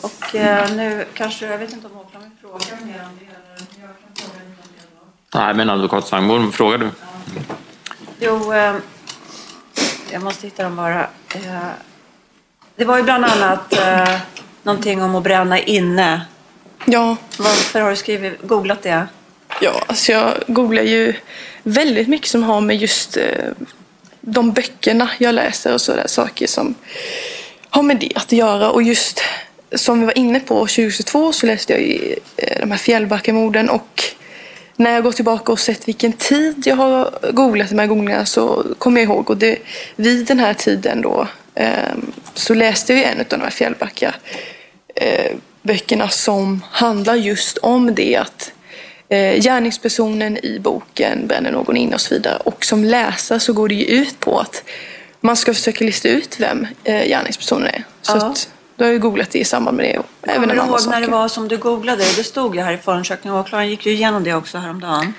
Och 0.00 0.34
eh, 0.34 0.76
nu 0.76 1.04
kanske, 1.14 1.46
jag 1.46 1.58
vet 1.58 1.72
inte 1.72 1.86
om 1.86 1.96
åklagaren 1.96 2.32
frågar 2.40 2.86
mer 2.86 3.02
om 3.02 3.18
det 3.18 3.24
eller 3.24 3.66
jag 3.80 3.96
kan 4.00 4.14
fråga 4.14 4.40
lite 4.48 4.62
om 4.62 4.68
det 4.76 4.86
då. 5.30 5.38
Nej, 5.38 5.54
men 5.54 5.70
advokat 5.70 6.06
Sangborn, 6.06 6.52
frågar 6.52 6.78
du? 6.78 6.90
Jo, 8.20 8.52
eh, 8.52 8.74
jag 10.14 10.22
måste 10.22 10.46
hitta 10.46 10.62
dem 10.62 10.76
bara. 10.76 11.00
Eh, 11.34 11.68
det 12.76 12.84
var 12.84 12.96
ju 12.96 13.02
bland 13.02 13.24
annat 13.24 13.72
eh, 13.72 14.16
någonting 14.62 15.02
om 15.02 15.14
att 15.14 15.22
bränna 15.22 15.58
inne. 15.58 16.26
Ja. 16.84 17.16
Varför 17.38 17.80
har 17.80 17.90
du 17.90 17.96
skrivit, 17.96 18.42
googlat 18.42 18.82
det? 18.82 19.06
Ja, 19.60 19.82
alltså 19.86 20.12
jag 20.12 20.34
googlar 20.46 20.82
ju 20.82 21.14
väldigt 21.62 22.08
mycket 22.08 22.28
som 22.28 22.42
har 22.42 22.60
med 22.60 22.76
just 22.76 23.16
eh, 23.16 23.24
de 24.20 24.52
böckerna 24.52 25.10
jag 25.18 25.34
läser 25.34 25.72
och 25.72 25.80
sådär 25.80 26.06
saker 26.06 26.46
som 26.46 26.74
har 27.70 27.82
med 27.82 27.96
det 27.96 28.12
att 28.14 28.32
göra. 28.32 28.70
Och 28.70 28.82
just 28.82 29.20
som 29.72 30.00
vi 30.00 30.06
var 30.06 30.18
inne 30.18 30.40
på 30.40 30.54
2022 30.54 31.32
så 31.32 31.46
läste 31.46 31.72
jag 31.72 31.82
ju 31.82 32.16
de 32.60 32.70
här 32.70 32.78
Fjällbackamorden 32.78 33.70
och 33.70 34.04
när 34.76 34.92
jag 34.92 35.04
går 35.04 35.12
tillbaka 35.12 35.52
och 35.52 35.58
sett 35.58 35.88
vilken 35.88 36.12
tid 36.12 36.62
jag 36.66 36.76
har 36.76 37.18
googlat 37.32 37.68
de 37.68 37.78
här 37.78 37.86
gångerna 37.86 38.26
så 38.26 38.64
kommer 38.78 39.00
jag 39.00 39.10
ihåg 39.10 39.30
och 39.30 39.36
det, 39.36 39.58
vid 39.96 40.26
den 40.26 40.38
här 40.38 40.54
tiden 40.54 41.00
då 41.02 41.28
eh, 41.54 41.94
så 42.34 42.54
läste 42.54 42.94
jag 42.94 43.02
en 43.12 43.20
av 43.20 43.26
de 43.28 43.40
här 43.40 43.50
Fjällbacka 43.50 44.14
eh, 44.94 45.32
böckerna 45.62 46.08
som 46.08 46.64
handlar 46.70 47.14
just 47.14 47.58
om 47.58 47.94
det 47.94 48.16
att 48.16 48.52
eh, 49.08 49.40
gärningspersonen 49.40 50.44
i 50.44 50.58
boken 50.58 51.26
bränner 51.26 51.52
någon 51.52 51.76
in 51.76 51.94
och 51.94 52.00
så 52.00 52.14
vidare. 52.14 52.36
Och 52.36 52.64
som 52.64 52.84
läsare 52.84 53.40
så 53.40 53.52
går 53.52 53.68
det 53.68 53.74
ju 53.74 53.84
ut 53.84 54.20
på 54.20 54.38
att 54.38 54.62
man 55.20 55.36
ska 55.36 55.54
försöka 55.54 55.84
lista 55.84 56.08
ut 56.08 56.40
vem 56.40 56.66
eh, 56.84 57.04
gärningspersonen 57.08 57.66
är. 57.66 57.84
Så 58.02 58.16
Ja. 58.16 58.26
att, 58.26 58.48
då 58.76 58.84
har 58.84 58.92
jag 58.92 59.00
googlat 59.00 59.30
det 59.30 59.38
i 59.38 59.44
samband 59.44 59.76
med 59.76 59.86
det. 59.86 59.98
Och 59.98 60.06
även 60.22 60.40
Kommer 60.48 60.54
du 60.54 60.60
ihåg 60.70 60.80
när 60.90 61.00
det 61.00 61.06
var 61.06 61.28
som 61.28 61.48
du 61.48 61.56
googlade? 61.56 62.04
Det 62.16 62.24
stod 62.24 62.56
ju 62.56 62.62
här 62.62 62.72
i 62.72 62.76
förundersökningen. 62.78 63.38
Åklagaren 63.40 63.70
gick 63.70 63.86
ju 63.86 63.92
igenom 63.92 64.24
det 64.24 64.34
också 64.34 64.58
häromdagen. 64.58 65.14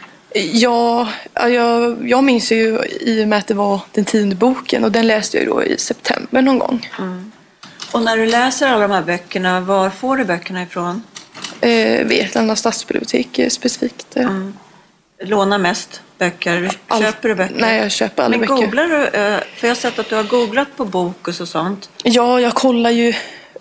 Ja, 0.53 1.07
ja, 1.33 1.49
jag, 1.49 2.09
jag 2.09 2.23
minns 2.23 2.51
ju 2.51 2.79
i 3.01 3.23
och 3.23 3.27
med 3.27 3.39
att 3.39 3.47
det 3.47 3.53
var 3.53 3.79
den 3.91 4.05
tionde 4.05 4.35
boken 4.35 4.83
och 4.83 4.91
den 4.91 5.07
läste 5.07 5.37
jag 5.37 5.43
ju 5.43 5.49
då 5.49 5.63
i 5.63 5.77
september 5.77 6.41
någon 6.41 6.59
gång. 6.59 6.89
Och 7.91 8.01
när 8.01 8.17
du 8.17 8.25
läser 8.25 8.67
alla 8.67 8.87
de 8.87 8.93
här 8.93 9.01
böckerna, 9.01 9.59
var 9.59 9.89
får 9.89 10.17
du 10.17 10.25
böckerna 10.25 10.63
ifrån? 10.63 11.03
Eh, 11.61 12.05
Vetlanda 12.05 12.55
stadsbibliotek 12.55 13.39
eh, 13.39 13.49
specifikt. 13.49 14.17
Eh. 14.17 14.29
Låna 15.23 15.57
mest 15.57 16.01
böcker? 16.17 16.71
Köper 16.99 17.29
du 17.29 17.35
böcker? 17.35 17.55
Nej, 17.59 17.81
jag 17.81 17.91
köper 17.91 18.23
aldrig 18.23 18.39
Men 18.39 18.49
böcker. 18.49 18.65
googlar 18.65 18.83
du? 18.87 18.95
eh, 19.05 19.39
För 19.55 19.67
jag 19.67 19.69
har 19.69 19.75
sett 19.75 19.99
att 19.99 20.09
du 20.09 20.15
har 20.15 20.23
googlat 20.23 20.67
på 20.77 20.85
Bokus 20.85 21.41
och 21.41 21.47
sånt. 21.47 21.89
Ja, 22.03 22.39
jag 22.41 22.53
kollar 22.53 22.89
ju 22.89 23.13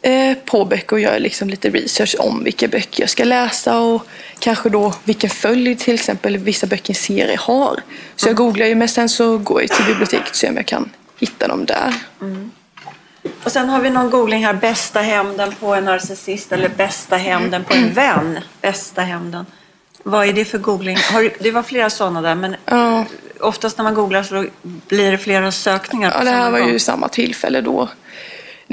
eh, 0.04 0.34
på 0.44 0.64
böcker 0.64 0.92
och 0.92 1.00
gör 1.00 1.18
liksom 1.18 1.50
lite 1.50 1.70
research 1.70 2.14
om 2.18 2.44
vilka 2.44 2.68
böcker 2.68 3.02
jag 3.02 3.10
ska 3.10 3.24
läsa 3.24 3.78
och 3.78 4.06
kanske 4.38 4.68
då 4.68 4.94
vilken 5.04 5.30
följd 5.30 5.78
till 5.78 5.94
exempel 5.94 6.36
vissa 6.36 6.66
böcker 6.66 6.90
i 6.90 6.96
en 6.96 7.02
serie 7.02 7.36
har. 7.40 7.80
Så 8.16 8.28
jag 8.28 8.36
googlar 8.36 8.66
ju 8.66 8.74
men 8.74 8.88
sen 8.88 9.08
så 9.08 9.38
går 9.38 9.60
jag 9.60 9.70
till 9.70 9.84
biblioteket 9.84 10.28
och 10.30 10.36
ser 10.36 10.48
om 10.48 10.56
jag 10.56 10.66
kan 10.66 10.90
hitta 11.20 11.48
dem 11.48 11.64
där. 11.64 11.94
Och 13.44 13.52
sen 13.52 13.68
har 13.68 13.80
vi 13.80 13.90
någon 13.90 14.10
googling 14.10 14.44
här. 14.44 14.54
Bästa 14.54 15.00
hämnden 15.00 15.52
på 15.60 15.74
en 15.74 15.84
narcissist 15.84 16.52
eller 16.52 16.68
bästa 16.68 17.16
hämnden 17.16 17.64
på 17.64 17.74
en 17.74 17.92
vän. 17.92 18.38
Bästa 18.60 19.02
hämnden. 19.02 19.46
Vad 20.02 20.28
är 20.28 20.32
det 20.32 20.44
för 20.44 20.58
googling? 20.58 20.96
Du, 21.12 21.30
det 21.40 21.50
var 21.50 21.62
flera 21.62 21.90
sådana 21.90 22.22
där, 22.22 22.34
men 22.34 22.56
oftast 23.40 23.78
när 23.78 23.82
man 23.82 23.94
googlar 23.94 24.22
så 24.22 24.46
blir 24.62 25.10
det 25.10 25.18
flera 25.18 25.52
sökningar 25.52 26.10
på 26.10 26.18
Ja, 26.18 26.24
det 26.24 26.30
här 26.30 26.50
var 26.50 26.58
gång. 26.60 26.68
ju 26.70 26.78
samma 26.78 27.08
tillfälle 27.08 27.60
då. 27.60 27.88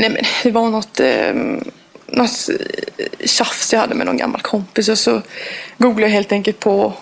Nej 0.02 0.10
men 0.10 0.24
det 0.43 0.52
var 0.52 0.70
något, 0.70 0.99
eh, 0.99 1.34
något 2.08 2.49
tjafs 3.26 3.74
jag 3.74 3.80
hade 3.80 3.95
med 3.95 4.06
någon 4.06 4.18
gammal 4.18 4.41
kompis 4.41 4.89
och 4.89 4.97
så 4.97 5.22
googlade 5.78 6.02
jag 6.02 6.10
helt 6.10 6.32
enkelt 6.32 6.60
på 6.60 6.93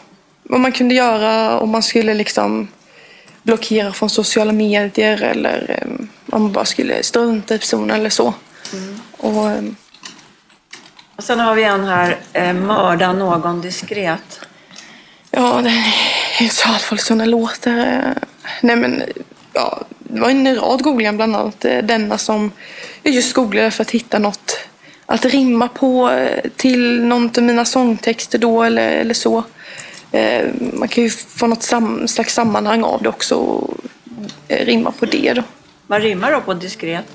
vad 0.43 0.59
man 0.59 0.71
kunde 0.71 0.95
göra 0.95 1.59
om 1.59 1.69
man 1.69 1.83
skulle 1.83 2.13
liksom 2.13 2.67
blockera 3.43 3.93
från 3.93 4.09
sociala 4.09 4.51
medier 4.51 5.21
eller 5.21 5.75
eh, 5.81 6.05
om 6.35 6.41
man 6.41 6.51
bara 6.51 6.65
skulle 6.65 7.03
strunta 7.03 7.55
i 7.55 7.59
personen 7.59 7.91
eller 7.91 8.09
så. 8.09 8.33
Och, 9.17 9.49
eh, 9.49 9.63
Och 11.15 11.23
sen 11.23 11.39
har 11.39 11.55
vi 11.55 11.63
en 11.63 11.85
här, 11.85 12.17
eh, 12.33 12.53
mörda 12.53 13.13
någon 13.13 13.61
diskret. 13.61 14.39
Ja, 15.31 15.61
det 15.63 15.69
är 15.69 16.41
inte 16.41 16.55
så 16.55 16.67
allvarligt 16.69 17.05
som 17.05 17.17
det 17.17 17.25
låter. 17.25 18.13
Nej 18.61 18.75
men, 18.75 19.03
ja, 19.53 19.83
det 20.09 20.19
var 20.21 20.29
en 20.29 20.55
rad 20.55 20.83
googlingar 20.83 21.13
bland 21.13 21.35
annat. 21.35 21.65
eh, 21.65 21.77
Denna 21.83 22.17
som 22.17 22.51
jag 23.03 23.13
just 23.13 23.33
googlade 23.33 23.71
för 23.71 23.81
att 23.81 23.91
hitta 23.91 24.19
något 24.19 24.57
att 25.05 25.25
rimma 25.25 25.67
på 25.67 26.09
eh, 26.09 26.49
till 26.55 27.01
någon 27.03 27.31
av 27.37 27.43
mina 27.43 27.65
sångtexter 27.65 28.37
då 28.39 28.63
eller, 28.63 28.91
eller 28.91 29.13
så. 29.13 29.43
Eh, 30.11 30.47
Man 30.73 30.87
kan 30.87 31.03
ju 31.03 31.09
få 31.09 31.47
något 31.47 31.63
sam, 31.63 32.07
slags 32.07 32.33
sammanhang 32.33 32.83
av 32.83 33.03
det 33.03 33.09
också 33.09 33.35
och 33.35 33.77
rimma 34.47 34.91
på 34.91 35.05
det 35.05 35.33
då. 35.33 35.43
Vad 35.87 36.01
rimmar 36.01 36.31
då 36.31 36.41
på 36.41 36.53
diskret? 36.53 37.05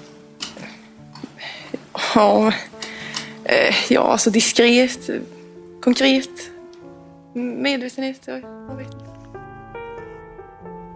Ja, 2.15 2.53
ja 3.89 4.01
alltså 4.01 4.31
diskret, 4.31 5.11
konkret, 5.83 6.29
medvetenhet. 7.35 8.21
Jag 8.25 8.37
jag 8.69 8.77
vet 8.77 8.87
inte. 8.87 9.14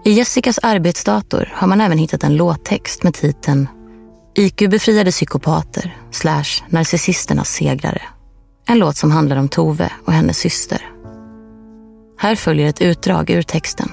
I 0.08 0.12
Jessicas 0.12 0.58
arbetsdator 0.62 1.52
har 1.54 1.68
man 1.68 1.80
även 1.80 1.98
hittat 1.98 2.24
en 2.24 2.36
låttext 2.36 3.02
med 3.02 3.14
titeln 3.14 3.68
IQ-befriade 4.34 5.10
psykopater 5.10 5.96
slash 6.10 6.64
narcissisternas 6.68 7.48
segrare. 7.48 8.02
En 8.66 8.78
låt 8.78 8.96
som 8.96 9.10
handlar 9.10 9.36
om 9.36 9.48
Tove 9.48 9.92
och 10.04 10.12
hennes 10.12 10.38
syster. 10.38 10.90
Här 12.18 12.34
följer 12.34 12.68
ett 12.68 12.80
utdrag 12.80 13.30
ur 13.30 13.42
texten. 13.42 13.92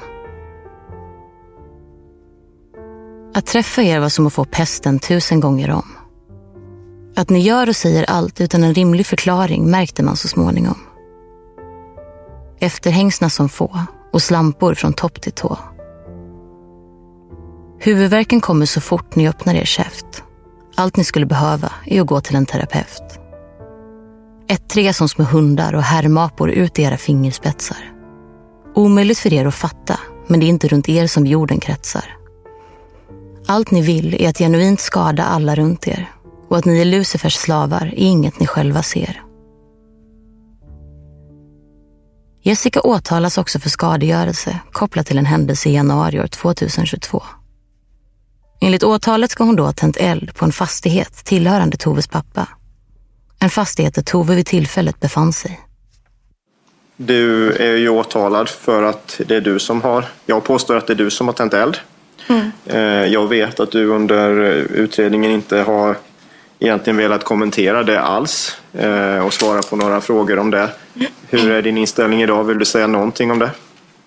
Att 3.33 3.45
träffa 3.45 3.81
er 3.81 3.99
var 3.99 4.09
som 4.09 4.27
att 4.27 4.33
få 4.33 4.45
pesten 4.45 4.99
tusen 4.99 5.39
gånger 5.39 5.71
om. 5.71 5.91
Att 7.15 7.29
ni 7.29 7.39
gör 7.39 7.69
och 7.69 7.75
säger 7.75 8.03
allt 8.09 8.41
utan 8.41 8.63
en 8.63 8.73
rimlig 8.73 9.05
förklaring 9.05 9.71
märkte 9.71 10.03
man 10.03 10.17
så 10.17 10.27
småningom. 10.27 10.79
Efterhängsna 12.59 13.29
som 13.29 13.49
få 13.49 13.79
och 14.11 14.21
slampor 14.21 14.73
från 14.73 14.93
topp 14.93 15.21
till 15.21 15.31
tå. 15.31 15.57
Huvudvärken 17.79 18.41
kommer 18.41 18.65
så 18.65 18.81
fort 18.81 19.15
ni 19.15 19.29
öppnar 19.29 19.55
er 19.55 19.65
käft. 19.65 20.23
Allt 20.75 20.97
ni 20.97 21.03
skulle 21.03 21.25
behöva 21.25 21.71
är 21.85 22.01
att 22.01 22.07
gå 22.07 22.21
till 22.21 22.35
en 22.35 22.45
terapeut. 22.45 23.19
Ettriga 24.47 24.93
som 24.93 25.09
små 25.09 25.25
hundar 25.25 25.73
och 25.73 25.83
härmapor 25.83 26.49
ut 26.49 26.79
i 26.79 26.83
era 26.83 26.97
fingerspetsar. 26.97 27.91
Omöjligt 28.75 29.19
för 29.19 29.33
er 29.33 29.45
att 29.45 29.55
fatta, 29.55 29.99
men 30.27 30.39
det 30.39 30.45
är 30.45 30.47
inte 30.47 30.67
runt 30.67 30.89
er 30.89 31.07
som 31.07 31.27
jorden 31.27 31.59
kretsar. 31.59 32.17
Allt 33.47 33.71
ni 33.71 33.81
vill 33.81 34.21
är 34.21 34.29
att 34.29 34.37
genuint 34.37 34.79
skada 34.79 35.23
alla 35.23 35.55
runt 35.55 35.87
er 35.87 36.09
och 36.49 36.57
att 36.57 36.65
ni 36.65 36.81
är 36.81 36.85
Lucifers 36.85 37.33
slavar 37.35 37.81
är 37.81 37.93
inget 37.95 38.39
ni 38.39 38.47
själva 38.47 38.83
ser. 38.83 39.21
Jessica 42.41 42.81
åtalas 42.81 43.37
också 43.37 43.59
för 43.59 43.69
skadegörelse 43.69 44.59
kopplat 44.71 45.05
till 45.05 45.17
en 45.17 45.25
händelse 45.25 45.69
i 45.69 45.73
januari 45.73 46.19
år 46.19 46.27
2022. 46.27 47.23
Enligt 48.65 48.83
åtalet 48.83 49.31
ska 49.31 49.43
hon 49.43 49.55
då 49.55 49.63
ha 49.63 49.73
tänt 49.73 49.97
eld 49.97 50.35
på 50.35 50.45
en 50.45 50.51
fastighet 50.51 51.13
tillhörande 51.25 51.77
Toves 51.77 52.07
pappa. 52.07 52.47
En 53.39 53.49
fastighet 53.49 53.95
där 53.95 54.01
Tove 54.01 54.35
vid 54.35 54.45
tillfället 54.45 54.99
befann 54.99 55.33
sig. 55.33 55.59
Du 56.97 57.51
är 57.51 57.75
ju 57.75 57.89
åtalad 57.89 58.49
för 58.49 58.83
att 58.83 59.21
det 59.27 59.35
är 59.35 59.41
du 59.41 59.59
som 59.59 59.81
har... 59.81 60.05
Jag 60.25 60.43
påstår 60.43 60.75
att 60.77 60.87
det 60.87 60.93
är 60.93 60.97
du 60.97 61.09
som 61.09 61.27
har 61.27 61.33
tänt 61.33 61.53
eld. 61.53 61.77
Eh, 62.65 62.79
Jag 62.83 63.27
vet 63.27 63.59
att 63.59 63.71
du 63.71 63.85
under 63.87 64.29
utredningen 64.71 65.31
inte 65.31 65.57
har 65.57 65.97
egentligen 66.59 66.97
velat 66.97 67.23
kommentera 67.23 67.83
det 67.83 68.01
alls 68.01 68.57
eh, 68.73 69.25
och 69.25 69.33
svara 69.33 69.61
på 69.61 69.75
några 69.75 70.01
frågor 70.01 70.39
om 70.39 70.51
det. 70.51 70.69
Hur 71.29 71.51
är 71.51 71.61
din 71.61 71.77
inställning 71.77 72.21
idag? 72.21 72.43
Vill 72.43 72.59
du 72.59 72.65
säga 72.65 72.87
någonting 72.87 73.31
om 73.31 73.39
det? 73.39 73.51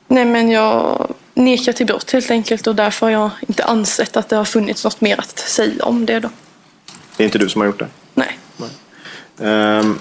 Nej 0.08 0.24
men 0.24 0.50
jag 0.50 1.06
nekar 1.38 1.72
till 1.72 1.86
brott 1.86 2.10
helt 2.10 2.30
enkelt 2.30 2.66
och 2.66 2.74
därför 2.74 3.06
har 3.06 3.10
jag 3.10 3.30
inte 3.40 3.64
ansett 3.64 4.16
att 4.16 4.28
det 4.28 4.36
har 4.36 4.44
funnits 4.44 4.84
något 4.84 5.00
mer 5.00 5.20
att 5.20 5.38
säga 5.38 5.84
om 5.84 6.06
det 6.06 6.20
då. 6.20 6.30
Det 7.16 7.22
är 7.22 7.24
inte 7.24 7.38
du 7.38 7.48
som 7.48 7.60
har 7.60 7.66
gjort 7.66 7.78
det? 7.78 7.88
Nej. 8.14 8.38
Ehm, 9.40 9.98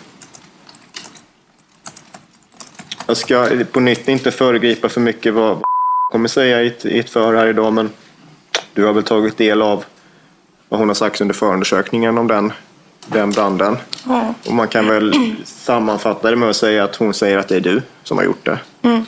jag 3.07 3.17
ska 3.17 3.49
på 3.71 3.79
nytt 3.79 4.07
inte 4.07 4.31
föregripa 4.31 4.89
för 4.89 5.01
mycket 5.01 5.33
vad 5.33 5.61
kommer 6.11 6.27
säga 6.27 6.63
i 6.63 6.67
ett, 6.67 6.85
i 6.85 6.99
ett 6.99 7.09
förhör 7.09 7.33
här 7.33 7.47
idag 7.47 7.73
men 7.73 7.89
du 8.73 8.85
har 8.85 8.93
väl 8.93 9.03
tagit 9.03 9.38
del 9.38 9.61
av 9.61 9.85
vad 10.69 10.79
hon 10.79 10.89
har 10.89 10.95
sagt 10.95 11.21
under 11.21 11.35
förundersökningen 11.35 12.17
om 12.17 12.27
den, 12.27 12.53
den 13.07 13.31
branden. 13.31 13.77
Ja. 14.05 14.33
Och 14.45 14.53
man 14.53 14.67
kan 14.67 14.88
väl 14.88 15.13
sammanfatta 15.45 16.29
det 16.29 16.35
med 16.35 16.49
att 16.49 16.55
säga 16.55 16.83
att 16.83 16.95
hon 16.95 17.13
säger 17.13 17.38
att 17.38 17.47
det 17.47 17.55
är 17.55 17.61
du 17.61 17.81
som 18.03 18.17
har 18.17 18.25
gjort 18.25 18.45
det. 18.45 18.59
Mm. 18.81 19.05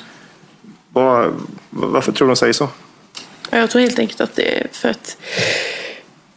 Var, 0.94 1.34
varför 1.70 2.12
tror 2.12 2.28
du 2.28 2.30
hon 2.30 2.36
säger 2.36 2.54
så? 2.54 2.70
Jag 3.50 3.70
tror 3.70 3.82
helt 3.82 4.00
enkelt 4.00 4.22
att 4.22 4.36
det 4.36 4.60
är 4.60 4.68
för 4.72 4.90
att 4.90 5.18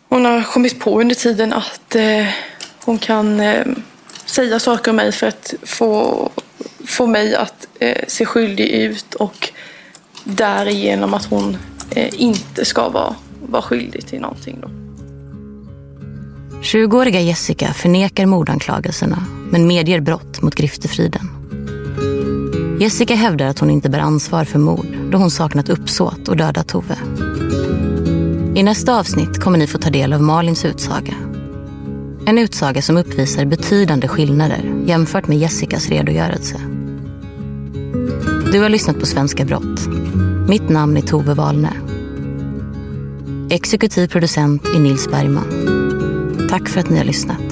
hon 0.08 0.24
har 0.24 0.42
kommit 0.42 0.80
på 0.80 1.00
under 1.00 1.14
tiden 1.14 1.52
att 1.52 1.94
eh, 1.94 2.26
hon 2.84 2.98
kan 2.98 3.40
eh, 3.40 3.66
säga 4.24 4.58
saker 4.58 4.90
om 4.90 4.96
mig 4.96 5.12
för 5.12 5.26
att 5.26 5.54
få, 5.62 6.30
få 6.86 7.06
mig 7.06 7.34
att 7.34 7.66
eh, 7.78 8.04
se 8.08 8.26
skyldig 8.26 8.68
ut 8.68 9.14
och 9.14 9.52
därigenom 10.24 11.14
att 11.14 11.24
hon 11.24 11.56
eh, 11.90 12.22
inte 12.22 12.64
ska 12.64 12.88
vara, 12.88 13.14
vara 13.48 13.62
skyldig 13.62 14.06
till 14.06 14.20
någonting. 14.20 14.58
Då. 14.62 14.68
20-åriga 16.62 17.20
Jessica 17.20 17.72
förnekar 17.72 18.26
mordanklagelserna 18.26 19.24
men 19.50 19.66
medger 19.66 20.00
brott 20.00 20.42
mot 20.42 20.54
griftefriden. 20.54 21.28
Jessica 22.82 23.14
hävdar 23.14 23.46
att 23.46 23.58
hon 23.58 23.70
inte 23.70 23.90
bär 23.90 23.98
ansvar 23.98 24.44
för 24.44 24.58
mord 24.58 24.86
då 25.10 25.18
hon 25.18 25.30
saknat 25.30 25.68
uppsåt 25.68 26.28
och 26.28 26.36
dödat 26.36 26.68
Tove. 26.68 26.98
I 28.54 28.62
nästa 28.62 28.98
avsnitt 28.98 29.40
kommer 29.40 29.58
ni 29.58 29.66
få 29.66 29.78
ta 29.78 29.90
del 29.90 30.12
av 30.12 30.22
Malins 30.22 30.64
utsaga. 30.64 31.14
En 32.26 32.38
utsaga 32.38 32.82
som 32.82 32.96
uppvisar 32.96 33.44
betydande 33.44 34.08
skillnader 34.08 34.82
jämfört 34.86 35.28
med 35.28 35.38
Jessicas 35.38 35.88
redogörelse. 35.88 36.56
Du 38.52 38.60
har 38.60 38.68
lyssnat 38.68 39.00
på 39.00 39.06
Svenska 39.06 39.44
Brott. 39.44 39.80
Mitt 40.48 40.68
namn 40.68 40.96
är 40.96 41.02
Tove 41.02 41.34
Wahlne. 41.34 41.72
Exekutiv 43.50 44.08
producent 44.08 44.64
är 44.64 44.80
Nils 44.80 45.08
Bergman. 45.10 46.48
Tack 46.50 46.68
för 46.68 46.80
att 46.80 46.90
ni 46.90 46.98
har 46.98 47.04
lyssnat. 47.04 47.51